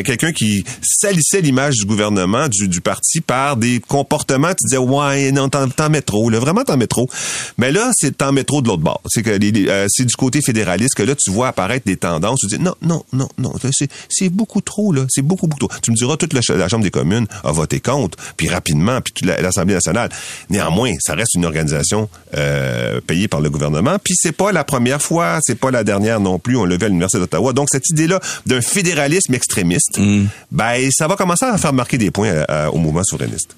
quelqu'un 0.03 0.31
qui 0.31 0.63
salissait 0.81 1.41
l'image 1.41 1.75
du 1.75 1.85
gouvernement, 1.85 2.47
du, 2.49 2.81
parti, 2.81 3.21
par 3.21 3.57
des 3.57 3.79
comportements. 3.79 4.49
Tu 4.49 4.65
disais, 4.65 4.77
ouais, 4.77 5.31
non, 5.31 5.49
t'en 5.49 5.89
mets 5.89 6.01
trop. 6.01 6.29
Vraiment, 6.29 6.63
t'en 6.63 6.77
mets 6.77 6.87
trop. 6.87 7.07
Mais 7.57 7.71
là, 7.71 7.91
c'est 7.95 8.17
t'en 8.17 8.31
mets 8.31 8.43
trop 8.43 8.61
de 8.61 8.67
l'autre 8.67 8.83
bord. 8.83 9.01
C'est 9.07 9.21
que 9.21 9.29
euh, 9.29 9.87
c'est 9.89 10.05
du 10.05 10.15
côté 10.15 10.41
fédéraliste 10.41 10.95
que 10.95 11.03
là, 11.03 11.15
tu 11.15 11.31
vois 11.31 11.49
apparaître 11.49 11.85
des 11.85 11.97
tendances. 11.97 12.39
Tu 12.41 12.47
dis, 12.47 12.59
non, 12.59 12.75
non, 12.81 13.03
non, 13.13 13.29
non. 13.37 13.53
C'est 14.09 14.29
beaucoup 14.29 14.61
trop, 14.61 14.91
là. 14.91 15.05
C'est 15.09 15.21
beaucoup, 15.21 15.47
beaucoup 15.47 15.67
trop. 15.67 15.79
Tu 15.81 15.91
me 15.91 15.95
diras, 15.95 16.17
toute 16.17 16.33
la, 16.33 16.41
Chambre 16.67 16.83
des 16.83 16.91
communes 16.91 17.27
a 17.43 17.51
voté 17.51 17.79
contre 17.79 18.17
rapidement, 18.49 19.01
puis 19.01 19.13
toute 19.13 19.27
l'Assemblée 19.27 19.73
nationale. 19.73 20.09
Néanmoins, 20.49 20.93
ça 20.99 21.13
reste 21.13 21.35
une 21.35 21.45
organisation 21.45 22.09
euh, 22.35 23.01
payée 23.01 23.27
par 23.27 23.41
le 23.41 23.49
gouvernement, 23.49 23.97
puis 24.03 24.13
c'est 24.17 24.31
pas 24.31 24.51
la 24.51 24.63
première 24.63 25.01
fois, 25.01 25.39
c'est 25.41 25.59
pas 25.59 25.71
la 25.71 25.83
dernière 25.83 26.19
non 26.19 26.39
plus, 26.39 26.57
on 26.57 26.65
le 26.65 26.77
vu 26.77 26.85
à 26.85 26.87
l'Université 26.87 27.19
d'Ottawa. 27.19 27.53
Donc, 27.53 27.69
cette 27.71 27.89
idée-là 27.89 28.19
d'un 28.45 28.61
fédéralisme 28.61 29.33
extrémiste, 29.33 29.97
mm. 29.97 30.25
ben, 30.51 30.89
ça 30.91 31.07
va 31.07 31.15
commencer 31.15 31.45
à 31.45 31.57
faire 31.57 31.73
marquer 31.73 31.97
des 31.97 32.11
points 32.11 32.29
euh, 32.49 32.67
au 32.67 32.77
mouvement 32.77 33.03
souverainiste. 33.03 33.55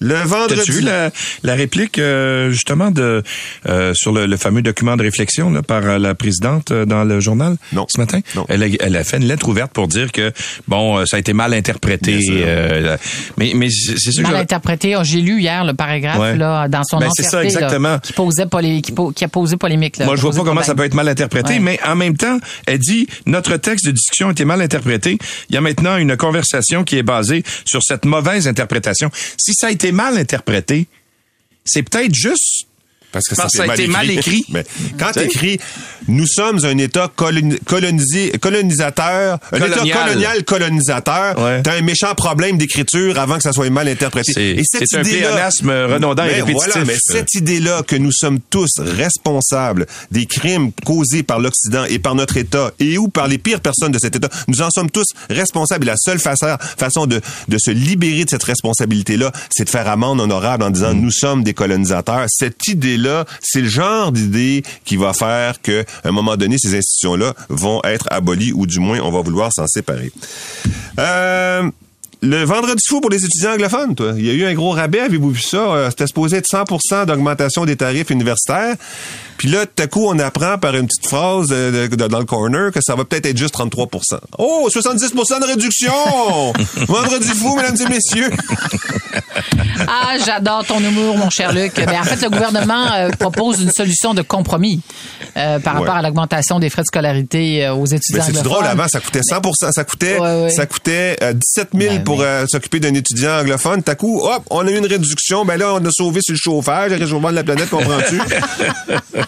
Le 0.00 0.14
vendredi. 0.14 0.56
T'as-tu 0.56 0.72
vu 0.72 0.80
la, 0.80 1.10
la 1.42 1.54
réplique 1.54 1.98
euh, 1.98 2.50
justement 2.50 2.90
de 2.90 3.22
euh, 3.68 3.94
sur 3.94 4.12
le, 4.12 4.26
le, 4.26 4.36
fameux 4.36 4.62
document 4.62 4.96
de 4.96 5.02
réflexion 5.02 5.50
là, 5.50 5.62
par 5.62 5.84
euh, 5.84 5.98
la 5.98 6.14
présidente 6.14 6.72
dans 6.72 7.04
le 7.04 7.20
journal? 7.20 7.56
Non. 7.72 7.86
ce 7.88 8.00
matin? 8.00 8.20
Non. 8.34 8.44
Elle 8.48 8.62
a, 8.62 8.66
elle 8.80 8.96
a 8.96 9.04
fait 9.04 9.18
une 9.18 9.26
lettre 9.26 9.48
ouverte 9.48 9.72
pour 9.72 9.88
dire 9.88 10.12
que 10.12 10.32
bon, 10.68 11.04
ça 11.06 11.16
a 11.16 11.20
été 11.20 11.32
mal 11.32 11.54
interprété. 11.54 12.20
mais 13.36 13.52
mais 13.54 13.68
c'est 13.70 14.12
sûr. 14.12 14.22
Mal 14.22 14.36
interprété. 14.36 14.96
Oh, 14.96 15.00
j'ai 15.02 15.20
lu 15.20 15.40
hier 15.40 15.64
le 15.64 15.74
paragraphe 15.74 16.36
là 16.36 16.68
dans 16.68 16.84
son 16.84 16.98
ben, 16.98 17.10
c'est 17.14 17.22
ça 17.22 17.44
exactement. 17.44 17.98
qui 17.98 18.12
posait 18.12 18.46
polé, 18.46 18.80
qui, 18.80 18.94
qui, 19.14 19.24
a 19.24 19.28
posé 19.28 19.56
polémique. 19.56 19.98
Là, 19.98 20.06
Moi 20.06 20.16
je 20.16 20.22
vois 20.22 20.32
pas 20.32 20.44
comment 20.44 20.62
ça 20.62 20.74
peut 20.74 20.84
être 20.84 20.94
mal 20.94 21.08
interprété, 21.08 21.58
mais 21.58 21.78
en 21.86 21.96
même 21.96 22.16
temps, 22.16 22.38
elle 22.66 22.78
dit 22.78 23.06
notre 23.26 23.56
texte 23.56 23.86
de 23.86 23.90
discussion 23.90 24.28
a 24.28 24.32
été 24.32 24.44
mal 24.44 24.60
interprété. 24.60 25.18
Il 25.48 25.54
y 25.54 25.58
a 25.58 25.60
maintenant 25.60 25.96
une 25.96 26.16
conversation 26.16 26.84
qui 26.84 26.98
est 26.98 27.02
basée 27.02 27.42
sur 27.64 27.82
cette 27.82 28.04
mauvaise 28.04 28.48
interprétation. 28.48 29.10
Si 29.38 29.54
ça 29.54 29.68
a 29.68 29.70
été 29.70 29.83
mal 29.92 30.16
interprété, 30.16 30.86
c'est 31.64 31.82
peut-être 31.82 32.14
juste 32.14 32.66
parce 33.12 33.26
que 33.26 33.36
ça, 33.36 33.46
a 33.62 33.74
été 33.74 33.86
mal 33.86 34.10
écrit. 34.18 34.44
Mais 34.48 34.64
quand 34.98 35.12
tu 35.12 35.20
écris 35.20 35.60
nous 36.08 36.26
sommes 36.26 36.64
un 36.64 36.78
État 36.78 37.10
colonisé, 37.14 38.32
colonisateur, 38.40 39.38
un 39.52 39.56
État 39.56 39.80
colonial 39.80 40.44
colonisateur, 40.44 41.36
t'as 41.62 41.76
un 41.76 41.82
méchant 41.82 42.14
problème 42.14 42.58
d'écriture 42.58 43.18
avant 43.18 43.36
que 43.36 43.42
ça 43.42 43.52
soit 43.52 43.70
mal 43.70 43.88
interprété. 43.88 44.62
C'est 44.64 44.94
un 44.94 45.02
pléonasme 45.02 45.70
redondant 45.70 46.24
et 46.24 46.40
répétitif. 46.40 46.72
Voilà, 46.72 46.84
mais 46.86 46.96
cette 47.00 47.34
idée-là 47.34 47.82
que 47.86 47.96
nous 47.96 48.12
sommes 48.12 48.40
tous 48.50 48.70
responsables 48.78 49.86
des 50.10 50.26
crimes 50.26 50.72
causés 50.84 51.22
par 51.22 51.38
l'Occident 51.38 51.84
et 51.84 51.98
par 51.98 52.14
notre 52.14 52.36
État 52.36 52.70
et 52.78 52.98
ou 52.98 53.08
par 53.08 53.28
les 53.28 53.38
pires 53.38 53.60
personnes 53.60 53.92
de 53.92 53.98
cet 53.98 54.16
État, 54.16 54.28
nous 54.48 54.62
en 54.62 54.70
sommes 54.70 54.90
tous 54.90 55.06
responsables. 55.30 55.84
Et 55.84 55.86
la 55.86 55.96
seule 55.96 56.18
façon, 56.18 57.06
de, 57.06 57.20
de 57.48 57.58
se 57.58 57.70
libérer 57.70 58.24
de 58.24 58.30
cette 58.30 58.44
responsabilité-là, 58.44 59.32
c'est 59.50 59.64
de 59.64 59.70
faire 59.70 59.88
amende 59.88 60.20
honorable 60.20 60.64
en 60.64 60.70
disant 60.70 60.94
mm. 60.94 61.00
nous 61.00 61.10
sommes 61.10 61.42
des 61.42 61.54
colonisateurs. 61.54 62.26
Cette 62.28 62.66
idée-là, 62.68 63.24
c'est 63.40 63.60
le 63.60 63.68
genre 63.68 64.12
d'idée 64.12 64.62
qui 64.84 64.96
va 64.96 65.12
faire 65.12 65.60
que 65.62 65.84
à 66.02 66.08
un 66.08 66.12
moment 66.12 66.36
donné, 66.36 66.56
ces 66.58 66.76
institutions-là 66.76 67.34
vont 67.48 67.80
être 67.84 68.08
abolies 68.10 68.52
ou 68.52 68.66
du 68.66 68.80
moins 68.80 68.98
on 69.00 69.10
va 69.10 69.20
vouloir 69.22 69.52
s'en 69.52 69.66
séparer. 69.66 70.12
Euh, 70.98 71.70
le 72.22 72.44
vendredi 72.44 72.82
fou 72.88 73.00
pour 73.00 73.10
les 73.10 73.22
étudiants 73.22 73.52
anglophones, 73.52 73.94
toi. 73.94 74.12
Il 74.16 74.24
y 74.24 74.30
a 74.30 74.32
eu 74.32 74.44
un 74.44 74.54
gros 74.54 74.70
rabais, 74.70 75.00
avez-vous 75.00 75.30
vu 75.30 75.42
ça? 75.42 75.58
Euh, 75.58 75.90
c'était 75.90 76.06
supposé 76.06 76.38
être 76.38 76.46
100% 76.46 77.04
d'augmentation 77.04 77.66
des 77.66 77.76
tarifs 77.76 78.08
universitaires. 78.10 78.76
Puis 79.36 79.48
là, 79.48 79.66
tout 79.66 79.82
à 79.82 79.86
coup, 79.86 80.06
on 80.06 80.18
apprend 80.18 80.58
par 80.58 80.74
une 80.74 80.86
petite 80.86 81.06
phrase 81.06 81.48
dans 81.48 82.18
le 82.18 82.24
corner 82.24 82.70
que 82.72 82.80
ça 82.82 82.94
va 82.94 83.04
peut-être 83.04 83.26
être 83.26 83.36
juste 83.36 83.54
33 83.54 83.88
Oh, 84.38 84.68
70% 84.72 85.40
de 85.40 85.46
réduction! 85.46 86.52
Vendredi 86.86 87.28
fou, 87.28 87.56
mesdames 87.56 87.76
et 87.80 87.88
messieurs! 87.88 88.30
ah, 89.88 90.16
j'adore 90.24 90.64
ton 90.64 90.80
humour, 90.80 91.16
mon 91.18 91.30
cher 91.30 91.52
Luc. 91.52 91.72
Mais 91.76 91.98
en 91.98 92.04
fait, 92.04 92.22
le 92.22 92.30
gouvernement 92.30 92.92
euh, 92.92 93.10
propose 93.10 93.60
une 93.60 93.70
solution 93.70 94.14
de 94.14 94.22
compromis 94.22 94.80
euh, 95.36 95.58
par 95.58 95.74
rapport 95.74 95.96
à 95.96 96.02
l'augmentation 96.02 96.58
des 96.58 96.70
frais 96.70 96.82
de 96.82 96.86
scolarité 96.86 97.68
aux 97.68 97.86
étudiants. 97.86 98.24
Mais 98.26 98.34
c'est 98.34 98.42
drôle, 98.42 98.64
avant, 98.64 98.88
ça 98.88 99.00
coûtait 99.00 99.22
100 99.22 99.40
ça 99.72 99.84
coûtait, 99.84 100.18
ça 100.50 100.66
coûtait 100.66 101.16
17 101.56 101.68
000 101.74 102.00
pour 102.00 102.20
euh, 102.20 102.46
s'occuper 102.48 102.80
d'un 102.80 102.94
étudiant 102.94 103.40
anglophone. 103.40 103.82
Tout 103.82 103.90
à 103.90 103.94
coup, 103.94 104.20
hop, 104.22 104.42
on 104.50 104.66
a 104.66 104.70
eu 104.70 104.76
une 104.76 104.86
réduction. 104.86 105.44
Ben 105.44 105.56
là, 105.56 105.74
on 105.74 105.84
a 105.84 105.90
sauvé 105.90 106.20
sur 106.22 106.34
le 106.34 106.38
chauffage, 106.38 106.90
le 106.90 106.96
réchauffement 106.96 107.30
de 107.30 107.36
la 107.36 107.44
planète, 107.44 107.70
comprends-tu? 107.70 108.20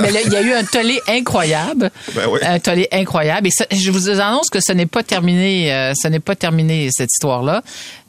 Mais 0.00 0.10
là, 0.10 0.20
il 0.24 0.32
y 0.32 0.36
a 0.36 0.42
eu 0.42 0.52
un 0.52 0.64
tollé 0.64 1.00
incroyable. 1.08 1.90
Ben 2.14 2.22
oui. 2.30 2.40
Un 2.42 2.58
tollé 2.58 2.88
incroyable. 2.92 3.48
Et 3.48 3.76
je 3.76 3.90
vous 3.90 4.08
annonce 4.08 4.50
que 4.50 4.60
ce 4.60 4.72
n'est 4.72 4.86
pas 4.86 5.02
terminé, 5.02 5.72
euh, 5.72 5.92
ce 6.00 6.08
n'est 6.08 6.20
pas 6.20 6.36
terminé, 6.36 6.88
cette 6.92 7.10
histoire-là. 7.12 7.62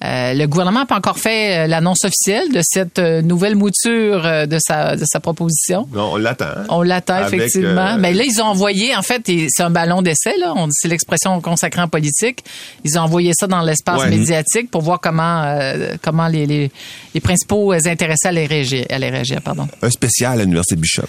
Euh, 0.04 0.34
le 0.34 0.46
gouvernement 0.48 0.82
n'a 0.82 0.86
pas 0.86 0.96
encore 0.96 1.20
fait 1.20 1.68
l'annonce 1.68 2.04
officielle 2.06 2.52
de 2.52 2.62
cette 2.64 3.00
nouvelle 3.00 3.56
mouture 3.56 4.24
de 4.24 4.58
sa, 4.60 4.96
de 4.96 5.06
sa 5.06 5.20
proposition. 5.20 5.88
Non, 5.94 6.14
on 6.14 6.18
l'attend. 6.18 6.46
On 6.70 6.82
l'attend, 6.82 7.28
effectivement. 7.28 7.98
Mais 7.98 8.14
là, 8.14 8.24
ils 8.24 8.42
ont 8.42 8.46
envoyé, 8.46 8.96
en 8.96 9.02
fait, 9.02 9.24
c'est 9.26 9.64
un 9.64 9.70
ballon 9.70 10.02
d'essai, 10.02 10.38
là. 10.38 10.54
C'est 10.72 10.88
l'expression 10.88 11.40
consacrée 11.42 11.82
en 11.82 11.88
politique. 11.88 12.44
Ils 12.84 12.98
ont 12.98 13.02
envoyé 13.02 13.32
ça 13.34 13.48
dans 13.48 13.62
l'espace 13.62 14.08
médiatique 14.08 14.72
pour 14.72 14.82
voir 14.82 15.00
comment, 15.00 15.44
euh, 15.44 15.96
comment 16.02 16.28
les, 16.28 16.46
les, 16.46 16.72
les, 17.14 17.22
principaux 17.22 17.72
intéressés 17.72 18.28
allaient 18.28 18.46
réagir. 18.46 18.86
Allaient 18.90 19.10
réagir 19.10 19.42
pardon. 19.42 19.68
Un 19.82 19.90
spécial 19.90 20.40
à 20.40 20.44
l'Université 20.44 20.76
Bishop. 20.76 21.08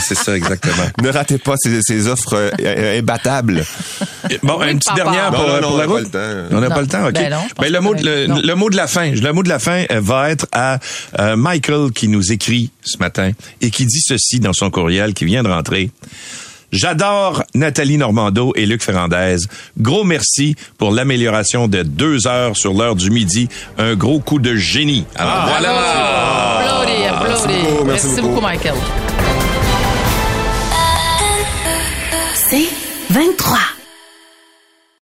C'est 0.00 0.14
ça, 0.14 0.36
exactement. 0.36 0.84
ne 1.02 1.08
ratez 1.10 1.38
pas 1.38 1.54
ces, 1.56 1.82
ces 1.82 2.08
offres 2.08 2.50
euh, 2.60 2.98
imbattables. 2.98 3.64
Bon, 4.42 4.60
une 4.62 4.78
petite 4.78 4.94
dernière 4.94 5.30
pour, 5.30 5.46
non, 5.46 5.68
pour 5.68 5.78
la 5.78 5.86
route. 5.86 6.16
On 6.50 6.60
n'a 6.60 6.70
pas 6.70 6.80
le 6.80 6.86
temps, 6.86 7.06
OK. 7.06 7.14
Ben 7.14 7.30
ben, 7.58 7.72
le, 7.72 7.80
mot, 7.80 7.94
le, 7.94 8.26
le, 8.26 8.54
mot 8.54 8.70
de 8.70 8.76
la 8.76 8.86
fin, 8.86 9.10
le 9.10 9.32
mot 9.32 9.42
de 9.42 9.48
la 9.48 9.58
fin 9.58 9.84
euh, 9.90 10.00
va 10.00 10.30
être 10.30 10.46
à 10.52 10.78
Michael 11.36 11.92
qui 11.92 12.08
nous 12.08 12.32
écrit 12.32 12.70
ce 12.82 12.98
matin 12.98 13.32
et 13.60 13.70
qui 13.70 13.86
dit 13.86 14.00
ceci 14.00 14.40
dans 14.40 14.52
son 14.52 14.70
courriel 14.70 15.14
qui 15.14 15.24
vient 15.24 15.42
de 15.42 15.48
rentrer. 15.48 15.90
J'adore 16.74 17.44
Nathalie 17.54 17.98
Normando 17.98 18.52
et 18.56 18.66
Luc 18.66 18.82
Ferrandez. 18.82 19.36
Gros 19.78 20.02
merci 20.02 20.56
pour 20.76 20.90
l'amélioration 20.90 21.68
de 21.68 21.84
deux 21.84 22.26
heures 22.26 22.56
sur 22.56 22.74
l'heure 22.74 22.96
du 22.96 23.10
midi. 23.10 23.48
Un 23.78 23.94
gros 23.94 24.18
coup 24.18 24.40
de 24.40 24.56
génie. 24.56 25.04
Alors 25.14 25.34
ah, 25.36 25.46
voilà. 25.48 26.80
Applaudis, 26.80 27.04
applaudis. 27.04 27.54
Merci, 27.84 28.06
merci 28.08 28.20
beaucoup, 28.20 28.40
Michael. 28.40 28.74
23. 33.14 33.63